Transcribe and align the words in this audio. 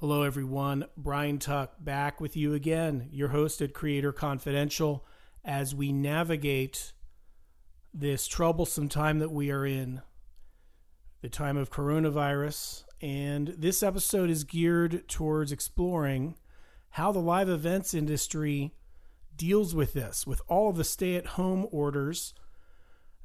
Hello, 0.00 0.22
everyone. 0.22 0.84
Brian 0.96 1.40
Tuck 1.40 1.72
back 1.80 2.20
with 2.20 2.36
you 2.36 2.54
again, 2.54 3.08
your 3.10 3.30
host 3.30 3.60
at 3.60 3.74
Creator 3.74 4.12
Confidential, 4.12 5.04
as 5.44 5.74
we 5.74 5.90
navigate 5.90 6.92
this 7.92 8.28
troublesome 8.28 8.88
time 8.88 9.18
that 9.18 9.32
we 9.32 9.50
are 9.50 9.66
in, 9.66 10.02
the 11.20 11.28
time 11.28 11.56
of 11.56 11.72
coronavirus. 11.72 12.84
And 13.02 13.48
this 13.58 13.82
episode 13.82 14.30
is 14.30 14.44
geared 14.44 15.08
towards 15.08 15.50
exploring 15.50 16.36
how 16.90 17.10
the 17.10 17.18
live 17.18 17.48
events 17.48 17.92
industry 17.92 18.74
deals 19.34 19.74
with 19.74 19.94
this, 19.94 20.24
with 20.24 20.40
all 20.46 20.70
of 20.70 20.76
the 20.76 20.84
stay 20.84 21.16
at 21.16 21.26
home 21.26 21.66
orders 21.72 22.34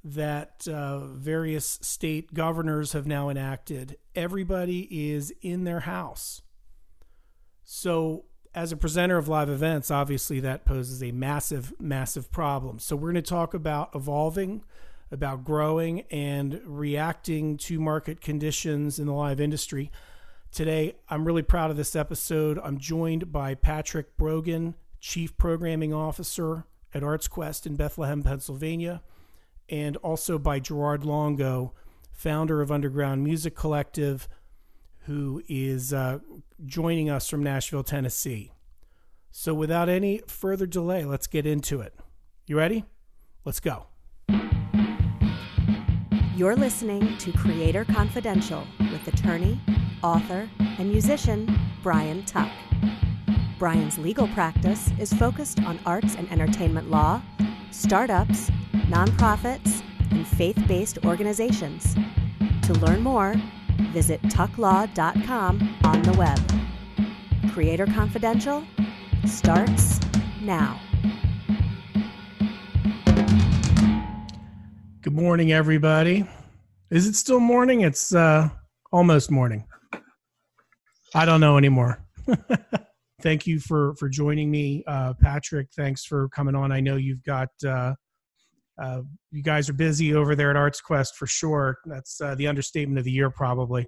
that 0.04 0.68
uh, 0.68 1.06
various 1.06 1.78
state 1.84 2.34
governors 2.34 2.94
have 2.94 3.06
now 3.06 3.30
enacted. 3.30 3.96
Everybody 4.16 4.88
is 4.90 5.32
in 5.44 5.66
their 5.66 5.82
house 5.82 6.42
so, 7.64 8.26
as 8.56 8.72
a 8.72 8.78
presenter 8.78 9.18
of 9.18 9.28
live 9.28 9.50
events, 9.50 9.90
obviously 9.90 10.40
that 10.42 10.66
poses 10.66 11.02
a 11.02 11.12
massive, 11.12 11.74
massive 11.80 12.32
problem. 12.32 12.80
So, 12.80 12.96
we're 12.96 13.12
going 13.12 13.24
to 13.24 13.30
talk 13.30 13.54
about 13.54 13.90
evolving, 13.96 14.64
about 15.12 15.44
growing, 15.44 16.02
and 16.12 16.62
reacting 16.66 17.58
to 17.58 17.80
market 17.80 18.22
conditions 18.22 19.00
in 19.00 19.08
the 19.08 19.14
live 19.14 19.40
industry. 19.40 19.92
Today, 20.52 20.96
I'm 21.10 21.26
really 21.26 21.42
proud 21.42 21.72
of 21.72 21.78
this 21.78 21.96
episode. 21.96 22.60
I'm 22.64 22.78
joined 22.78 23.32
by 23.32 23.56
Patrick 23.56 24.16
Brogan, 24.18 24.76
Chief 25.00 25.36
Programming 25.38 25.94
Officer 25.94 26.66
at 26.94 27.02
ArtsQuest 27.02 27.66
in 27.66 27.76
Bethlehem, 27.76 28.22
Pennsylvania, 28.22 29.02
and 29.68 29.98
also 29.98 30.38
by 30.38 30.60
Gerard 30.60 31.06
Longo, 31.06 31.74
founder 32.12 32.62
of 32.62 32.72
Underground 32.72 33.24
Music 33.24 33.56
Collective, 33.56 34.28
who 35.06 35.42
is 35.48 35.94
uh, 35.94 36.20
joining 36.66 37.10
us 37.10 37.30
from 37.30 37.44
Nashville, 37.44 37.84
Tennessee. 37.84 38.52
So, 39.32 39.54
without 39.54 39.90
any 39.90 40.22
further 40.28 40.66
delay, 40.66 41.06
let's 41.06 41.28
get 41.28 41.46
into 41.46 41.82
it. 41.82 41.94
You 42.46 42.58
ready? 42.58 42.86
Let's 43.46 43.60
go. 43.60 43.88
You're 46.36 46.56
listening 46.56 47.18
to 47.18 47.32
Creator 47.32 47.86
Confidential 47.86 48.66
with 48.80 49.08
attorney, 49.08 49.60
author, 50.04 50.50
and 50.60 50.90
musician 50.90 51.60
Brian 51.82 52.26
Tuck. 52.26 52.52
Brian's 53.60 53.98
legal 53.98 54.28
practice 54.30 54.92
is 55.00 55.14
focused 55.14 55.62
on 55.64 55.80
arts 55.86 56.16
and 56.16 56.32
entertainment 56.32 56.90
law, 56.90 57.22
startups, 57.72 58.50
nonprofits, 58.88 59.84
and 60.12 60.28
faith 60.28 60.60
based 60.68 61.00
organizations. 61.06 61.96
To 62.64 62.74
learn 62.74 63.02
more, 63.02 63.36
visit 63.94 64.22
tucklaw.com 64.24 65.78
on 65.84 66.02
the 66.02 66.14
web. 66.14 66.40
Creator 67.54 67.86
Confidential 67.86 68.64
starts 69.26 70.00
now. 70.42 70.82
Good 75.02 75.14
morning, 75.14 75.52
everybody. 75.52 76.26
Is 76.90 77.08
it 77.08 77.16
still 77.16 77.40
morning? 77.40 77.82
It's 77.82 78.16
uh, 78.16 78.50
almost 78.92 79.30
morning. 79.30 79.66
I 81.14 81.26
don't 81.26 81.40
know 81.40 81.58
anymore. 81.58 82.04
Thank 83.22 83.46
you 83.46 83.60
for 83.60 83.96
for 83.96 84.10
joining 84.10 84.50
me, 84.50 84.84
uh, 84.88 85.14
Patrick. 85.22 85.68
Thanks 85.76 86.04
for 86.04 86.30
coming 86.30 86.56
on. 86.56 86.72
I 86.72 86.80
know 86.80 86.96
you've 86.96 87.24
got 87.24 87.50
uh, 87.66 87.94
uh, 88.82 89.02
you 89.32 89.44
guys 89.44 89.70
are 89.70 89.74
busy 89.74 90.16
over 90.16 90.36
there 90.36 90.50
at 90.50 90.56
Arts 90.56 90.82
Quest 90.82 91.16
for 91.16 91.28
sure. 91.28 91.78
That's 91.86 92.20
uh, 92.20 92.36
the 92.36 92.48
understatement 92.48 92.98
of 92.98 93.06
the 93.06 93.12
year, 93.12 93.30
probably. 93.30 93.86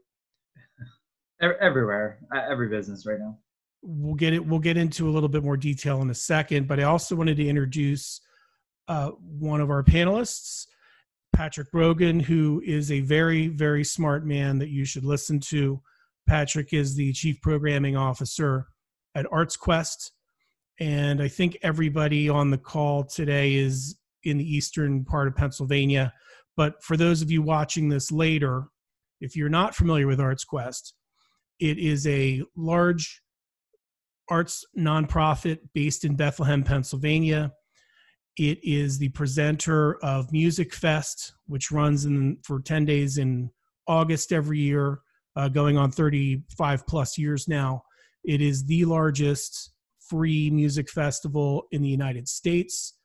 Everywhere, 1.42 2.20
every 2.34 2.70
business 2.70 3.06
right 3.06 3.20
now. 3.20 3.38
We'll 3.82 4.16
get 4.16 4.34
it. 4.34 4.46
We'll 4.46 4.60
get 4.60 4.78
into 4.78 5.10
a 5.10 5.12
little 5.12 5.30
bit 5.30 5.44
more 5.44 5.58
detail 5.58 6.02
in 6.02 6.10
a 6.10 6.16
second, 6.16 6.68
but 6.68 6.80
I 6.80 6.84
also 6.84 7.16
wanted 7.16 7.38
to 7.38 7.48
introduce 7.48 8.22
uh, 8.88 9.10
one 9.10 9.62
of 9.62 9.70
our 9.70 9.84
panelists, 9.84 10.66
Patrick 11.36 11.72
Brogan, 11.72 12.20
who 12.20 12.62
is 12.66 12.92
a 12.92 13.02
very, 13.02 13.48
very 13.48 13.84
smart 13.84 14.26
man 14.26 14.60
that 14.60 14.70
you 14.70 14.86
should 14.86 15.04
listen 15.04 15.40
to. 15.42 15.82
Patrick 16.28 16.74
is 16.74 16.96
the 16.96 17.12
chief 17.14 17.42
programming 17.42 17.96
officer 17.96 18.68
at 19.14 19.32
Arts 19.32 19.58
Quest, 19.58 20.12
and 20.80 21.22
I 21.22 21.28
think 21.28 21.58
everybody 21.62 22.30
on 22.30 22.50
the 22.50 22.58
call 22.58 23.04
today 23.04 23.56
is 23.56 23.96
in 24.26 24.38
the 24.38 24.56
eastern 24.56 25.06
part 25.06 25.28
of 25.28 25.36
Pennsylvania. 25.36 26.12
But 26.58 26.84
for 26.84 26.98
those 26.98 27.22
of 27.22 27.32
you 27.32 27.42
watching 27.42 27.90
this 27.90 28.12
later, 28.12 28.66
if 29.22 29.36
you're 29.36 29.50
not 29.50 29.76
familiar 29.76 30.08
with 30.08 30.20
Arts 30.20 30.44
Quest, 30.44 30.94
it 31.60 31.78
is 31.78 32.06
a 32.08 32.44
large 32.56 33.22
arts 34.30 34.66
nonprofit 34.78 35.60
based 35.74 36.04
in 36.04 36.16
Bethlehem, 36.16 36.64
Pennsylvania. 36.64 37.52
It 38.38 38.60
is 38.64 38.98
the 38.98 39.10
presenter 39.10 39.98
of 40.04 40.30
Musikfest, 40.32 41.32
which 41.48 41.72
runs 41.72 42.06
in, 42.06 42.38
for 42.44 42.60
10 42.60 42.86
days 42.86 43.18
in 43.18 43.50
August 43.88 44.34
every 44.34 44.60
year, 44.60 45.00
uh, 45.36 45.48
going 45.48 45.78
on 45.78 45.92
35 45.92 46.88
plus 46.88 47.18
years 47.18 47.48
now. 47.48 47.84
It 48.26 48.42
is 48.42 48.66
the 48.66 48.84
largest 48.86 49.72
free 50.00 50.50
music 50.50 50.90
festival 50.90 51.68
in 51.72 51.82
the 51.82 51.88
United 51.88 52.28
States 52.28 52.96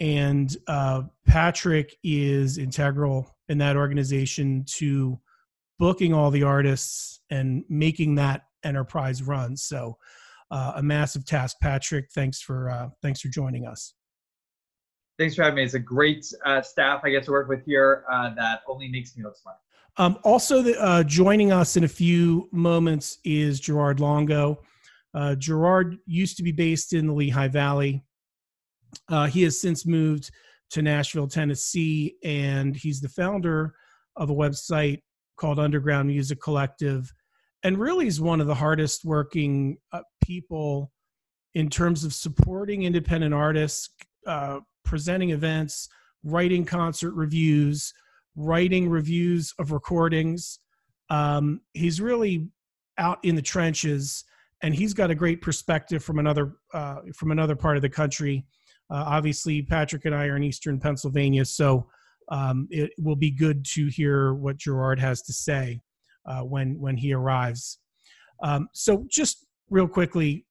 and 0.00 0.54
uh, 0.66 1.02
Patrick 1.26 1.96
is 2.02 2.58
integral 2.58 3.34
in 3.48 3.58
that 3.58 3.76
organization 3.76 4.64
to 4.66 5.18
booking 5.78 6.12
all 6.12 6.30
the 6.30 6.42
artists 6.42 7.20
and 7.30 7.64
making 7.68 8.14
that 8.16 8.42
enterprise 8.64 9.22
run. 9.22 9.56
So, 9.56 9.96
uh, 10.50 10.74
a 10.76 10.82
massive 10.82 11.24
task, 11.24 11.56
Patrick. 11.60 12.10
Thanks 12.12 12.40
for 12.40 12.70
uh, 12.70 12.88
thanks 13.02 13.20
for 13.20 13.28
joining 13.28 13.66
us. 13.66 13.94
Thanks 15.18 15.34
for 15.34 15.42
having 15.42 15.56
me. 15.56 15.64
It's 15.64 15.74
a 15.74 15.78
great 15.78 16.26
uh, 16.44 16.60
staff 16.60 17.00
I 17.02 17.10
get 17.10 17.24
to 17.24 17.30
work 17.30 17.48
with 17.48 17.64
here. 17.64 18.04
Uh, 18.10 18.34
that 18.34 18.60
only 18.68 18.88
makes 18.88 19.16
me 19.16 19.24
look 19.24 19.36
smart. 19.36 19.56
Um, 19.96 20.18
also, 20.24 20.60
the, 20.60 20.78
uh, 20.80 21.02
joining 21.04 21.52
us 21.52 21.76
in 21.76 21.84
a 21.84 21.88
few 21.88 22.50
moments 22.52 23.18
is 23.24 23.58
Gerard 23.58 23.98
Longo. 23.98 24.62
Gerard 25.38 25.96
used 26.04 26.36
to 26.36 26.42
be 26.42 26.52
based 26.52 26.92
in 26.92 27.06
the 27.06 27.12
Lehigh 27.14 27.48
Valley. 27.48 28.04
Uh, 29.08 29.26
he 29.26 29.42
has 29.42 29.60
since 29.60 29.86
moved 29.86 30.30
to 30.70 30.82
Nashville, 30.82 31.28
Tennessee, 31.28 32.16
and 32.24 32.76
he's 32.76 33.00
the 33.00 33.08
founder 33.08 33.74
of 34.16 34.30
a 34.30 34.34
website 34.34 35.02
called 35.36 35.58
Underground 35.58 36.08
Music 36.08 36.40
Collective, 36.40 37.12
and 37.62 37.78
really 37.78 38.06
is 38.06 38.20
one 38.20 38.40
of 38.40 38.46
the 38.46 38.54
hardest 38.54 39.04
working 39.04 39.76
uh, 39.92 40.00
people 40.22 40.92
in 41.54 41.68
terms 41.70 42.04
of 42.04 42.12
supporting 42.12 42.82
independent 42.82 43.32
artists, 43.32 43.90
uh, 44.26 44.60
presenting 44.84 45.30
events, 45.30 45.88
writing 46.24 46.64
concert 46.64 47.12
reviews, 47.12 47.92
writing 48.34 48.88
reviews 48.88 49.52
of 49.58 49.72
recordings. 49.72 50.58
Um, 51.08 51.60
he's 51.74 52.00
really 52.00 52.48
out 52.98 53.18
in 53.22 53.34
the 53.34 53.42
trenches, 53.42 54.24
and 54.62 54.74
he's 54.74 54.94
got 54.94 55.10
a 55.10 55.14
great 55.14 55.40
perspective 55.40 56.02
from 56.02 56.18
another 56.18 56.56
uh, 56.74 56.96
from 57.14 57.30
another 57.30 57.56
part 57.56 57.76
of 57.76 57.82
the 57.82 57.88
country 57.88 58.44
uh, 58.90 59.04
obviously, 59.06 59.62
Patrick 59.62 60.04
and 60.04 60.14
I 60.14 60.26
are 60.26 60.36
in 60.36 60.42
Eastern 60.42 60.78
Pennsylvania, 60.78 61.44
so 61.44 61.88
um, 62.28 62.68
it 62.70 62.90
will 62.98 63.16
be 63.16 63.30
good 63.30 63.64
to 63.72 63.86
hear 63.86 64.34
what 64.34 64.56
Gerard 64.56 64.98
has 65.00 65.22
to 65.22 65.32
say 65.32 65.80
uh, 66.26 66.40
when 66.40 66.78
when 66.78 66.96
he 66.96 67.12
arrives. 67.12 67.78
Um, 68.42 68.68
so, 68.72 69.06
just 69.10 69.46
real 69.70 69.88
quickly, 69.88 70.46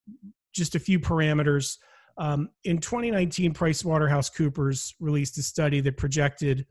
just 0.54 0.76
a 0.76 0.80
few 0.80 1.00
parameters. 1.00 1.78
Um, 2.18 2.50
in 2.64 2.78
2019, 2.78 3.54
PricewaterhouseCoopers 3.54 4.94
released 5.00 5.38
a 5.38 5.44
study 5.44 5.82
that 5.82 5.98
projected 5.98 6.66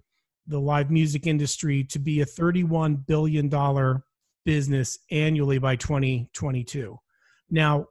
the 0.47 0.59
live 0.59 0.91
music 0.91 1.27
industry 1.27 1.85
to 1.85 1.99
be 1.99 2.21
a 2.21 2.27
31 2.27 2.97
billion 3.07 3.49
dollar 3.49 4.05
business 4.45 4.99
annually 5.11 5.59
by 5.59 5.77
2022. 5.77 6.99
Now, 7.51 7.87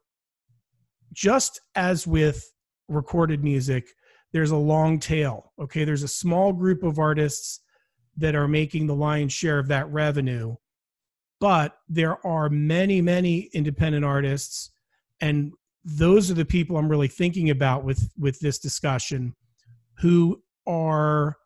just 1.13 1.61
as 1.75 2.05
with 2.07 2.52
recorded 2.87 3.43
music, 3.43 3.87
there's 4.31 4.51
a 4.51 4.57
long 4.57 4.99
tail. 4.99 5.51
Okay, 5.59 5.83
there's 5.83 6.03
a 6.03 6.07
small 6.07 6.53
group 6.53 6.83
of 6.83 6.99
artists 6.99 7.61
that 8.17 8.35
are 8.35 8.47
making 8.47 8.87
the 8.87 8.95
lion's 8.95 9.33
share 9.33 9.59
of 9.59 9.67
that 9.67 9.91
revenue, 9.91 10.55
but 11.39 11.77
there 11.89 12.25
are 12.25 12.49
many, 12.49 13.01
many 13.01 13.49
independent 13.53 14.05
artists, 14.05 14.71
and 15.21 15.53
those 15.83 16.31
are 16.31 16.35
the 16.35 16.45
people 16.45 16.77
I'm 16.77 16.89
really 16.89 17.07
thinking 17.07 17.49
about 17.49 17.83
with 17.83 18.11
with 18.17 18.39
this 18.39 18.59
discussion, 18.59 19.35
who 19.99 20.41
are 20.65 21.37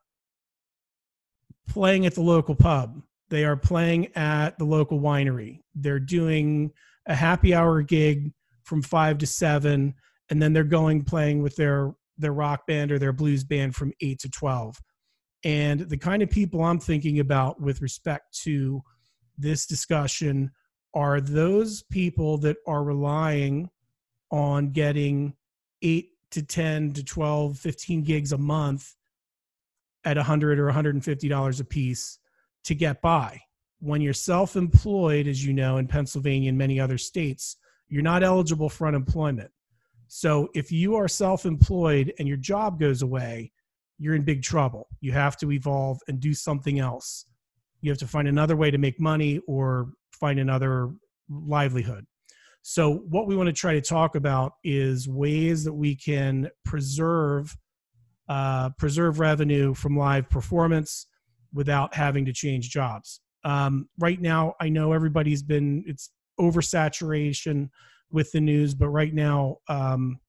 playing 1.67 2.05
at 2.05 2.15
the 2.15 2.21
local 2.21 2.55
pub. 2.55 3.01
They 3.29 3.43
are 3.43 3.57
playing 3.57 4.15
at 4.15 4.57
the 4.57 4.65
local 4.65 4.99
winery. 4.99 5.61
They're 5.75 5.99
doing 5.99 6.71
a 7.05 7.15
happy 7.15 7.53
hour 7.53 7.81
gig 7.81 8.31
from 8.63 8.81
five 8.81 9.17
to 9.19 9.27
seven 9.27 9.95
and 10.29 10.41
then 10.41 10.53
they're 10.53 10.63
going 10.63 11.03
playing 11.03 11.41
with 11.41 11.55
their 11.55 11.93
their 12.17 12.33
rock 12.33 12.65
band 12.67 12.91
or 12.91 12.99
their 12.99 13.13
blues 13.13 13.43
band 13.43 13.75
from 13.75 13.93
8 14.01 14.19
to 14.19 14.29
12 14.29 14.77
and 15.43 15.81
the 15.81 15.97
kind 15.97 16.23
of 16.23 16.29
people 16.29 16.63
i'm 16.63 16.79
thinking 16.79 17.19
about 17.19 17.61
with 17.61 17.81
respect 17.81 18.37
to 18.43 18.81
this 19.37 19.65
discussion 19.65 20.51
are 20.93 21.21
those 21.21 21.83
people 21.83 22.37
that 22.39 22.57
are 22.65 22.83
relying 22.83 23.69
on 24.31 24.71
getting 24.71 25.33
8 25.81 26.09
to 26.31 26.43
10 26.43 26.93
to 26.93 27.03
12 27.03 27.57
15 27.57 28.03
gigs 28.03 28.31
a 28.31 28.37
month 28.37 28.95
at 30.03 30.17
100 30.17 30.59
or 30.59 30.65
150 30.65 31.27
dollars 31.27 31.59
a 31.59 31.65
piece 31.65 32.19
to 32.63 32.75
get 32.75 33.01
by. 33.01 33.39
When 33.79 34.01
you're 34.01 34.13
self-employed 34.13 35.27
as 35.27 35.45
you 35.45 35.53
know 35.53 35.77
in 35.77 35.87
pennsylvania 35.87 36.49
and 36.49 36.57
many 36.57 36.79
other 36.79 36.97
states 36.97 37.57
you're 37.89 38.01
not 38.01 38.23
eligible 38.23 38.69
for 38.69 38.87
unemployment 38.87 39.51
so 40.07 40.49
if 40.53 40.71
you 40.71 40.95
are 40.95 41.07
self-employed 41.07 42.13
and 42.19 42.27
your 42.27 42.37
job 42.37 42.79
goes 42.79 43.01
away 43.01 43.51
you're 43.97 44.15
in 44.15 44.23
big 44.23 44.43
trouble. 44.43 44.87
You 45.01 45.11
have 45.13 45.37
to 45.37 45.51
evolve 45.51 45.99
and 46.07 46.19
do 46.19 46.33
something 46.33 46.79
else. 46.79 47.25
You 47.81 47.91
have 47.91 47.97
to 47.99 48.07
find 48.07 48.27
another 48.27 48.55
way 48.55 48.71
to 48.71 48.77
make 48.77 48.99
money 48.99 49.39
or 49.47 49.91
find 50.11 50.39
another 50.39 50.91
livelihood. 51.29 52.05
So, 52.61 52.95
what 53.09 53.27
we 53.27 53.35
want 53.35 53.47
to 53.47 53.53
try 53.53 53.73
to 53.73 53.81
talk 53.81 54.15
about 54.15 54.53
is 54.63 55.07
ways 55.07 55.63
that 55.63 55.73
we 55.73 55.95
can 55.95 56.49
preserve 56.65 57.55
uh, 58.27 58.71
preserve 58.77 59.19
revenue 59.19 59.73
from 59.73 59.95
live 59.95 60.29
performance 60.29 61.07
without 61.53 61.95
having 61.95 62.25
to 62.25 62.33
change 62.33 62.69
jobs. 62.69 63.21
Um, 63.45 63.87
right 63.99 64.19
now, 64.19 64.55
I 64.59 64.67
know 64.67 64.91
everybody's 64.91 65.41
been 65.41 65.83
it's 65.87 66.11
oversaturation 66.39 67.69
with 68.11 68.31
the 68.31 68.41
news, 68.41 68.73
but 68.73 68.89
right 68.89 69.13
now 69.13 69.57
um, 69.67 70.19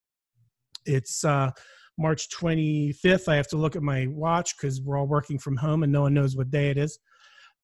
it's 0.87 1.25
uh, 1.25 1.51
March 1.99 2.29
25th. 2.31 3.29
I 3.29 3.37
have 3.37 3.49
to 3.49 3.57
look 3.57 3.77
at 3.77 3.83
my 3.83 4.07
watch 4.09 4.57
because 4.57 4.81
we're 4.81 4.97
all 4.97 5.07
working 5.07 5.39
from 5.39 5.57
home 5.57 5.83
and 5.83 5.93
no 5.93 6.03
one 6.03 6.15
knows 6.15 6.37
what 6.37 6.51
day 6.51 6.71
it 6.71 6.79
is. 6.79 6.99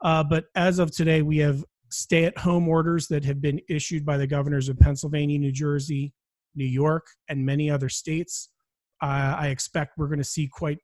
Uh, 0.03 0.23
but 0.23 0.45
as 0.55 0.79
of 0.79 0.95
today, 0.95 1.23
we 1.23 1.39
have 1.39 1.65
stay 1.91 2.25
at 2.25 2.37
home 2.37 2.69
orders 2.69 3.07
that 3.09 3.25
have 3.25 3.41
been 3.41 3.61
issued 3.69 4.05
by 4.05 4.17
the 4.17 4.27
governors 4.27 4.69
of 4.69 4.79
Pennsylvania, 4.79 5.39
New 5.39 5.53
Jersey, 5.53 6.13
New 6.55 6.65
York, 6.65 7.07
and 7.29 7.45
many 7.45 7.71
other 7.71 7.89
states. 7.89 8.51
Uh, 9.03 9.37
I 9.39 9.49
expect 9.49 9.97
we're 9.97 10.09
going 10.09 10.19
to 10.19 10.25
see 10.25 10.49
quite 10.49 10.79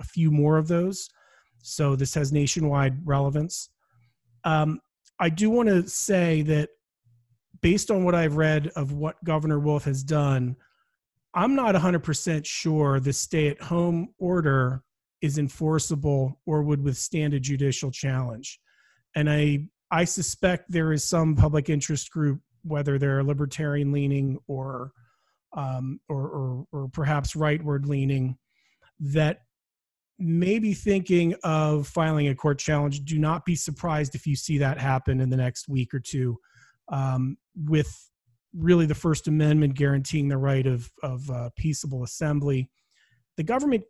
a 0.00 0.04
few 0.04 0.30
more 0.30 0.56
of 0.56 0.68
those. 0.68 1.08
So 1.62 1.96
this 1.96 2.14
has 2.14 2.32
nationwide 2.32 2.98
relevance. 3.04 3.70
Um, 4.44 4.80
I 5.18 5.28
do 5.28 5.50
want 5.50 5.68
to 5.68 5.88
say 5.88 6.42
that 6.42 6.68
based 7.66 7.90
on 7.90 8.04
what 8.04 8.14
I've 8.14 8.36
read 8.36 8.68
of 8.76 8.92
what 8.92 9.16
Governor 9.24 9.58
Wolf 9.58 9.86
has 9.86 10.04
done, 10.04 10.54
I'm 11.34 11.56
not 11.56 11.74
100% 11.74 12.46
sure 12.46 13.00
the 13.00 13.12
stay 13.12 13.48
at 13.48 13.60
home 13.60 14.10
order 14.20 14.84
is 15.20 15.36
enforceable 15.36 16.40
or 16.46 16.62
would 16.62 16.80
withstand 16.80 17.34
a 17.34 17.40
judicial 17.40 17.90
challenge. 17.90 18.60
And 19.16 19.28
I 19.28 19.66
I 19.90 20.04
suspect 20.04 20.70
there 20.70 20.92
is 20.92 21.02
some 21.02 21.34
public 21.34 21.68
interest 21.68 22.12
group, 22.12 22.40
whether 22.62 23.00
they're 23.00 23.24
libertarian 23.24 23.90
leaning 23.90 24.38
or 24.46 24.92
um, 25.56 25.98
or, 26.08 26.22
or, 26.22 26.66
or 26.70 26.88
perhaps 26.90 27.34
rightward 27.34 27.86
leaning, 27.86 28.38
that 29.00 29.40
may 30.20 30.60
be 30.60 30.72
thinking 30.72 31.34
of 31.42 31.88
filing 31.88 32.28
a 32.28 32.34
court 32.36 32.60
challenge. 32.60 33.04
Do 33.04 33.18
not 33.18 33.44
be 33.44 33.56
surprised 33.56 34.14
if 34.14 34.24
you 34.24 34.36
see 34.36 34.56
that 34.58 34.78
happen 34.78 35.18
in 35.20 35.30
the 35.30 35.36
next 35.36 35.68
week 35.68 35.92
or 35.92 35.98
two, 35.98 36.38
um, 36.88 37.36
with 37.54 38.10
really 38.54 38.86
the 38.86 38.94
First 38.94 39.28
Amendment 39.28 39.74
guaranteeing 39.74 40.28
the 40.28 40.38
right 40.38 40.66
of 40.66 40.90
of 41.02 41.28
uh, 41.30 41.50
peaceable 41.56 42.04
assembly. 42.04 42.70
The 43.36 43.42
government 43.42 43.84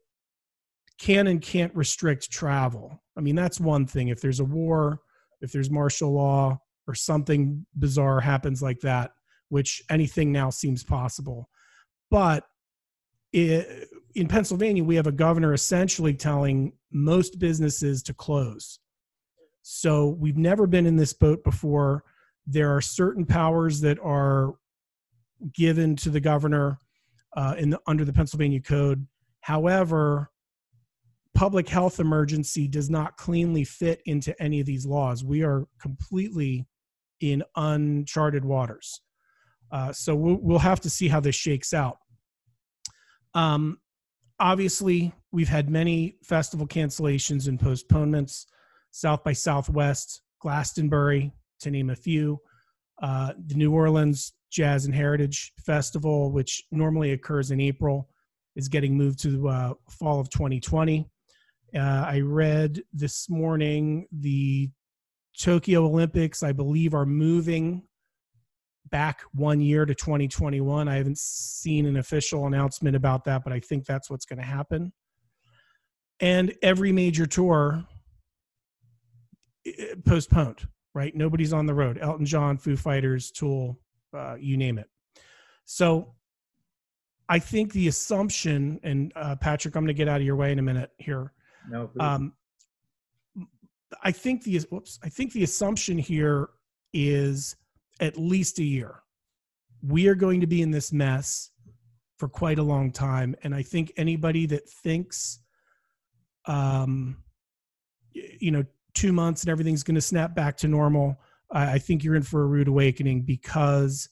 can 0.98 1.26
and 1.26 1.40
can't 1.40 1.74
restrict 1.74 2.30
travel. 2.30 3.02
I 3.16 3.20
mean, 3.20 3.36
that's 3.36 3.60
one 3.60 3.86
thing. 3.86 4.08
If 4.08 4.20
there's 4.20 4.40
a 4.40 4.44
war, 4.44 5.00
if 5.40 5.52
there's 5.52 5.70
martial 5.70 6.12
law 6.12 6.58
or 6.88 6.94
something 6.94 7.66
bizarre 7.74 8.20
happens 8.20 8.62
like 8.62 8.80
that, 8.80 9.12
which 9.48 9.82
anything 9.90 10.32
now 10.32 10.50
seems 10.50 10.82
possible. 10.82 11.48
But 12.10 12.44
it, 13.32 13.88
in 14.14 14.28
Pennsylvania, 14.28 14.82
we 14.82 14.96
have 14.96 15.06
a 15.06 15.12
governor 15.12 15.52
essentially 15.52 16.14
telling 16.14 16.72
most 16.90 17.38
businesses 17.38 18.02
to 18.04 18.14
close. 18.14 18.78
So 19.62 20.16
we've 20.18 20.38
never 20.38 20.66
been 20.66 20.86
in 20.86 20.96
this 20.96 21.12
boat 21.12 21.44
before. 21.44 22.04
There 22.46 22.74
are 22.74 22.80
certain 22.80 23.24
powers 23.24 23.80
that 23.80 23.98
are 24.00 24.54
given 25.52 25.96
to 25.96 26.10
the 26.10 26.20
governor 26.20 26.78
uh, 27.36 27.54
in 27.58 27.70
the, 27.70 27.80
under 27.86 28.04
the 28.04 28.12
Pennsylvania 28.12 28.60
Code. 28.60 29.06
However, 29.40 30.30
public 31.34 31.68
health 31.68 32.00
emergency 32.00 32.66
does 32.66 32.88
not 32.88 33.16
cleanly 33.16 33.62
fit 33.62 34.00
into 34.06 34.40
any 34.42 34.60
of 34.60 34.66
these 34.66 34.86
laws. 34.86 35.22
We 35.22 35.44
are 35.44 35.66
completely 35.80 36.66
in 37.20 37.42
uncharted 37.56 38.44
waters. 38.44 39.00
Uh, 39.70 39.92
so 39.92 40.14
we'll, 40.14 40.38
we'll, 40.40 40.58
have 40.58 40.80
to 40.80 40.90
see 40.90 41.08
how 41.08 41.20
this 41.20 41.34
shakes 41.34 41.74
out. 41.74 41.98
Um, 43.34 43.78
obviously, 44.38 45.12
we've 45.32 45.48
had 45.48 45.68
many 45.68 46.16
festival 46.22 46.66
cancellations 46.66 47.48
and 47.48 47.60
postponements. 47.60 48.46
South 48.92 49.22
by 49.24 49.32
Southwest, 49.32 50.22
Glastonbury, 50.40 51.32
to 51.60 51.70
name 51.70 51.90
a 51.90 51.96
few. 51.96 52.38
Uh, 53.02 53.32
the 53.46 53.54
New 53.54 53.72
Orleans 53.72 54.32
Jazz 54.50 54.86
and 54.86 54.94
Heritage 54.94 55.52
Festival, 55.64 56.32
which 56.32 56.62
normally 56.70 57.12
occurs 57.12 57.50
in 57.50 57.60
April, 57.60 58.08
is 58.54 58.68
getting 58.68 58.96
moved 58.96 59.20
to 59.22 59.48
uh, 59.48 59.74
fall 59.90 60.18
of 60.18 60.30
2020. 60.30 61.06
Uh, 61.74 61.78
I 61.78 62.20
read 62.20 62.80
this 62.92 63.28
morning 63.28 64.06
the 64.10 64.70
Tokyo 65.38 65.84
Olympics, 65.84 66.42
I 66.42 66.52
believe, 66.52 66.94
are 66.94 67.04
moving 67.04 67.82
back 68.90 69.22
one 69.32 69.60
year 69.60 69.84
to 69.84 69.94
2021. 69.94 70.88
I 70.88 70.94
haven't 70.94 71.18
seen 71.18 71.86
an 71.86 71.96
official 71.96 72.46
announcement 72.46 72.96
about 72.96 73.24
that, 73.24 73.44
but 73.44 73.52
I 73.52 73.60
think 73.60 73.84
that's 73.84 74.08
what's 74.08 74.24
going 74.24 74.38
to 74.38 74.44
happen. 74.44 74.92
And 76.20 76.54
every 76.62 76.92
major 76.92 77.26
tour 77.26 77.84
postponed, 80.06 80.66
right? 80.96 81.14
Nobody's 81.14 81.52
on 81.52 81.66
the 81.66 81.74
road. 81.74 81.98
Elton 82.00 82.24
John, 82.24 82.56
Foo 82.56 82.74
Fighters, 82.74 83.30
Tool, 83.30 83.78
uh, 84.16 84.36
you 84.40 84.56
name 84.56 84.78
it. 84.78 84.88
So 85.66 86.14
I 87.28 87.38
think 87.38 87.74
the 87.74 87.88
assumption, 87.88 88.80
and 88.82 89.12
uh, 89.14 89.36
Patrick, 89.36 89.76
I'm 89.76 89.82
going 89.82 89.94
to 89.94 89.94
get 89.94 90.08
out 90.08 90.20
of 90.20 90.26
your 90.26 90.36
way 90.36 90.52
in 90.52 90.58
a 90.58 90.62
minute 90.62 90.90
here. 90.96 91.34
No. 91.68 91.90
Um, 92.00 92.32
I 94.02 94.10
think 94.10 94.42
the 94.42 94.58
whoops, 94.70 94.98
I 95.04 95.10
think 95.10 95.34
the 95.34 95.42
assumption 95.42 95.98
here 95.98 96.48
is 96.94 97.56
at 98.00 98.16
least 98.16 98.58
a 98.58 98.64
year. 98.64 99.02
We 99.86 100.08
are 100.08 100.14
going 100.14 100.40
to 100.40 100.46
be 100.46 100.62
in 100.62 100.70
this 100.70 100.94
mess 100.94 101.50
for 102.16 102.26
quite 102.26 102.58
a 102.58 102.62
long 102.62 102.90
time, 102.90 103.36
and 103.42 103.54
I 103.54 103.62
think 103.62 103.92
anybody 103.98 104.46
that 104.46 104.66
thinks, 104.66 105.40
um, 106.46 107.18
you 108.14 108.50
know, 108.50 108.64
two 108.96 109.12
months 109.12 109.42
and 109.42 109.50
everything's 109.50 109.82
going 109.82 109.94
to 109.94 110.00
snap 110.00 110.34
back 110.34 110.56
to 110.58 110.68
normal, 110.68 111.20
I, 111.50 111.78
think 111.78 112.02
you're 112.02 112.16
in 112.16 112.22
for 112.22 112.42
a 112.42 112.46
rude 112.46 112.66
awakening 112.66 113.22
because 113.22 114.08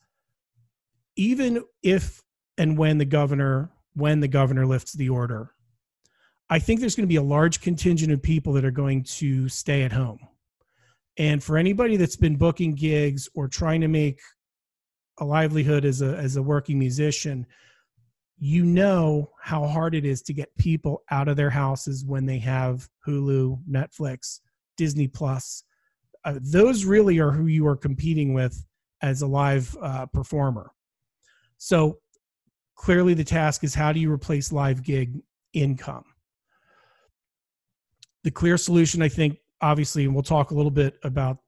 even 1.16 1.64
if 1.82 2.22
and 2.56 2.78
when 2.78 2.98
the 2.98 3.04
governor 3.04 3.72
when 3.94 4.20
the 4.20 4.28
governor 4.28 4.66
lifts 4.66 4.92
the 4.92 5.08
order 5.08 5.54
I 6.50 6.58
think 6.58 6.80
there's 6.80 6.94
going 6.94 7.04
to 7.04 7.12
be 7.12 7.16
a 7.16 7.22
large 7.22 7.60
contingent 7.60 8.12
of 8.12 8.22
people 8.22 8.52
that 8.54 8.64
are 8.64 8.70
going 8.70 9.04
to 9.04 9.48
stay 9.48 9.82
at 9.82 9.92
home. 9.92 10.20
And 11.16 11.42
for 11.42 11.56
anybody 11.56 11.96
that's 11.96 12.16
been 12.16 12.36
booking 12.36 12.74
gigs 12.74 13.28
or 13.34 13.48
trying 13.48 13.80
to 13.80 13.88
make 13.88 14.20
a 15.18 15.24
livelihood 15.24 15.84
as 15.84 16.02
a 16.02 16.16
as 16.16 16.36
a 16.36 16.42
working 16.42 16.78
musician, 16.78 17.46
you 18.38 18.64
know 18.64 19.30
how 19.40 19.66
hard 19.66 19.94
it 19.94 20.04
is 20.04 20.22
to 20.22 20.32
get 20.32 20.56
people 20.58 21.02
out 21.10 21.28
of 21.28 21.36
their 21.36 21.50
houses 21.50 22.04
when 22.04 22.26
they 22.26 22.38
have 22.38 22.88
Hulu, 23.06 23.60
Netflix, 23.70 24.40
Disney 24.76 25.08
Plus. 25.08 25.64
Uh, 26.24 26.38
those 26.40 26.84
really 26.84 27.18
are 27.18 27.30
who 27.30 27.46
you 27.46 27.66
are 27.66 27.76
competing 27.76 28.32
with 28.34 28.64
as 29.02 29.22
a 29.22 29.26
live 29.26 29.76
uh, 29.82 30.06
performer. 30.06 30.70
So 31.58 31.98
clearly, 32.76 33.14
the 33.14 33.24
task 33.24 33.64
is 33.64 33.74
how 33.74 33.92
do 33.92 34.00
you 34.00 34.10
replace 34.10 34.52
live 34.52 34.82
gig 34.82 35.20
income? 35.52 36.04
the 38.24 38.30
clear 38.30 38.56
solution, 38.56 39.02
I 39.02 39.08
think, 39.08 39.38
obviously, 39.60 40.04
and 40.04 40.14
we'll 40.14 40.24
talk 40.24 40.50
a 40.50 40.54
little 40.54 40.70
bit 40.70 40.98
about 41.04 41.38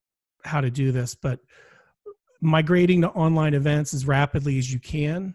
how 0.45 0.61
to 0.61 0.71
do 0.71 0.92
this, 0.92 1.14
but 1.14 1.40
migrating 2.40 3.00
to 3.00 3.09
online 3.09 3.54
events 3.54 3.92
as 3.92 4.06
rapidly 4.06 4.59
as 4.59 4.73
you 4.73 4.78
can, 4.78 5.35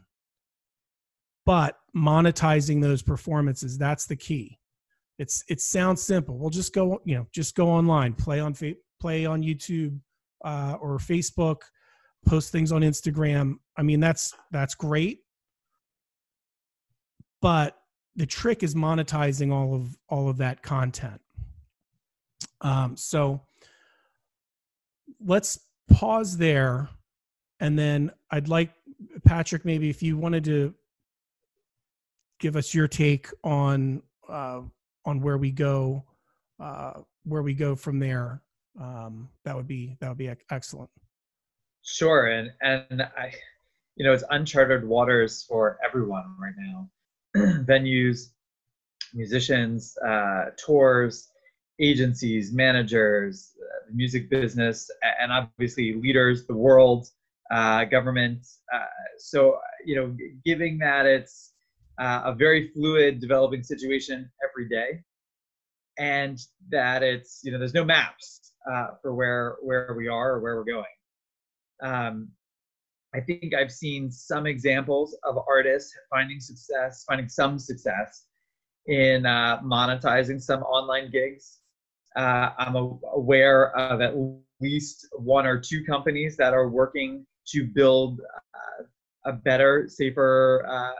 but 1.45 1.77
monetizing 1.95 2.81
those 2.81 3.01
performances, 3.01 3.77
that's 3.77 4.05
the 4.05 4.15
key. 4.15 4.59
It's 5.19 5.43
it 5.49 5.61
sounds 5.61 6.01
simple. 6.03 6.37
We'll 6.37 6.49
just 6.49 6.73
go, 6.73 7.01
you 7.05 7.15
know, 7.15 7.27
just 7.31 7.55
go 7.55 7.69
online, 7.69 8.13
play 8.13 8.39
on 8.39 8.55
play 8.99 9.25
on 9.25 9.43
YouTube 9.43 9.99
uh, 10.43 10.77
or 10.79 10.97
Facebook, 10.97 11.61
post 12.25 12.51
things 12.51 12.71
on 12.71 12.81
Instagram. 12.81 13.55
I 13.77 13.83
mean, 13.83 13.99
that's 13.99 14.33
that's 14.51 14.75
great, 14.75 15.19
but 17.41 17.77
the 18.15 18.25
trick 18.25 18.63
is 18.63 18.75
monetizing 18.75 19.53
all 19.53 19.75
of 19.75 19.97
all 20.09 20.29
of 20.29 20.37
that 20.37 20.63
content 20.63 21.21
um, 22.61 22.95
so 22.95 23.41
let's 25.23 25.59
pause 25.91 26.37
there, 26.37 26.89
and 27.59 27.77
then 27.77 28.11
I'd 28.29 28.47
like 28.47 28.71
Patrick, 29.25 29.65
maybe 29.65 29.89
if 29.89 30.03
you 30.03 30.17
wanted 30.17 30.43
to 30.45 30.73
give 32.39 32.55
us 32.55 32.73
your 32.73 32.87
take 32.87 33.29
on 33.43 34.01
uh, 34.29 34.61
on 35.05 35.21
where 35.21 35.37
we 35.37 35.51
go, 35.51 36.03
uh, 36.59 37.01
where 37.23 37.41
we 37.43 37.53
go 37.53 37.75
from 37.75 37.99
there. 37.99 38.41
Um, 38.79 39.29
that 39.43 39.55
would 39.55 39.67
be 39.67 39.97
that 39.99 40.09
would 40.09 40.17
be 40.17 40.31
excellent. 40.49 40.89
Sure, 41.83 42.27
and 42.27 42.51
and 42.61 43.01
I, 43.01 43.33
you 43.95 44.05
know, 44.05 44.13
it's 44.13 44.23
uncharted 44.29 44.87
waters 44.87 45.43
for 45.43 45.77
everyone 45.85 46.35
right 46.39 46.53
now. 46.57 46.89
Venues, 47.65 48.29
musicians, 49.13 49.97
uh, 50.05 50.45
tours, 50.57 51.29
agencies, 51.79 52.53
managers, 52.53 53.51
uh, 53.61 53.87
the 53.89 53.95
music 53.95 54.29
business, 54.29 54.89
and 55.19 55.31
obviously 55.31 55.93
leaders, 55.93 56.45
the 56.45 56.55
world, 56.55 57.07
uh, 57.51 57.83
government. 57.85 58.47
Uh, 58.73 58.85
so, 59.17 59.59
you 59.85 59.95
know, 59.95 60.15
giving 60.45 60.77
that 60.79 61.05
it's 61.05 61.50
uh, 61.99 62.21
a 62.25 62.33
very 62.33 62.69
fluid, 62.69 63.19
developing 63.19 63.63
situation 63.63 64.29
every 64.47 64.67
day, 64.69 65.01
and 65.97 66.39
that 66.69 67.03
it's 67.03 67.41
you 67.43 67.51
know 67.51 67.59
there's 67.59 67.73
no 67.73 67.85
maps 67.85 68.53
uh, 68.71 68.87
for 69.01 69.13
where 69.13 69.57
where 69.61 69.93
we 69.97 70.07
are 70.07 70.33
or 70.33 70.39
where 70.39 70.55
we're 70.55 70.63
going. 70.63 70.85
Um, 71.83 72.29
I 73.13 73.19
think 73.19 73.53
I've 73.53 73.71
seen 73.71 74.11
some 74.11 74.45
examples 74.45 75.17
of 75.23 75.37
artists 75.47 75.93
finding 76.09 76.39
success, 76.39 77.03
finding 77.07 77.27
some 77.27 77.59
success 77.59 78.25
in 78.87 79.25
uh, 79.25 79.59
monetizing 79.61 80.41
some 80.41 80.63
online 80.63 81.11
gigs. 81.11 81.57
Uh, 82.15 82.51
I'm 82.57 82.75
aware 82.75 83.75
of 83.77 84.01
at 84.01 84.13
least 84.61 85.07
one 85.13 85.45
or 85.45 85.59
two 85.59 85.83
companies 85.83 86.37
that 86.37 86.53
are 86.53 86.69
working 86.69 87.25
to 87.47 87.65
build 87.65 88.21
uh, 88.55 88.83
a 89.25 89.33
better, 89.33 89.87
safer, 89.89 90.65
uh, 90.69 90.91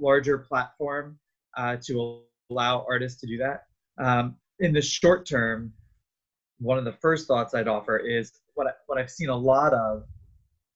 larger 0.00 0.38
platform 0.38 1.18
uh, 1.56 1.76
to 1.86 2.22
allow 2.50 2.84
artists 2.88 3.20
to 3.20 3.26
do 3.26 3.36
that. 3.38 3.64
Um, 3.98 4.36
in 4.60 4.72
the 4.72 4.82
short 4.82 5.26
term, 5.26 5.72
one 6.58 6.78
of 6.78 6.84
the 6.84 6.92
first 6.92 7.26
thoughts 7.26 7.54
I'd 7.54 7.68
offer 7.68 7.98
is 7.98 8.32
what 8.54 8.66
I, 8.66 8.70
what 8.86 8.98
I've 8.98 9.10
seen 9.10 9.28
a 9.28 9.36
lot 9.36 9.72
of 9.72 10.04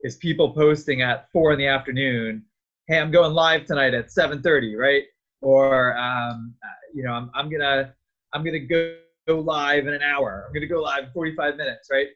is 0.02 0.16
people 0.16 0.52
posting 0.52 1.02
at 1.02 1.31
four 1.31 1.52
in 1.52 1.59
the 1.59 1.66
afternoon, 1.66 2.45
"Hey, 2.87 2.99
I'm 2.99 3.11
going 3.11 3.33
live 3.33 3.64
tonight 3.66 3.95
at 3.95 4.11
7:30," 4.11 4.76
right? 4.78 5.04
Or 5.43 5.97
um, 5.97 6.54
you 6.95 7.02
know, 7.02 7.12
I'm 7.12 7.31
I'm 7.35 7.50
gonna 7.50 7.95
I'm 8.33 8.45
gonna 8.45 8.61
go, 8.61 8.97
go 9.26 9.40
live 9.40 9.87
in 9.87 9.95
an 9.95 10.02
hour. 10.02 10.45
I'm 10.47 10.54
gonna 10.54 10.66
go 10.66 10.81
live 10.81 11.04
in 11.04 11.11
45 11.12 11.57
minutes, 11.57 11.88
right? 11.90 12.09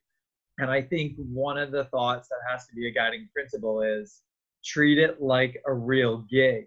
And 0.59 0.71
I 0.71 0.83
think 0.83 1.15
one 1.17 1.57
of 1.57 1.71
the 1.71 1.85
thoughts 1.87 2.29
that 2.29 2.39
has 2.51 2.67
to 2.67 2.75
be 2.75 2.89
a 2.89 2.91
guiding 2.91 3.29
principle 3.33 3.83
is 3.83 4.23
treat 4.65 4.99
it 4.99 5.23
like 5.23 5.61
a 5.67 5.73
real 5.73 6.25
gig. 6.31 6.67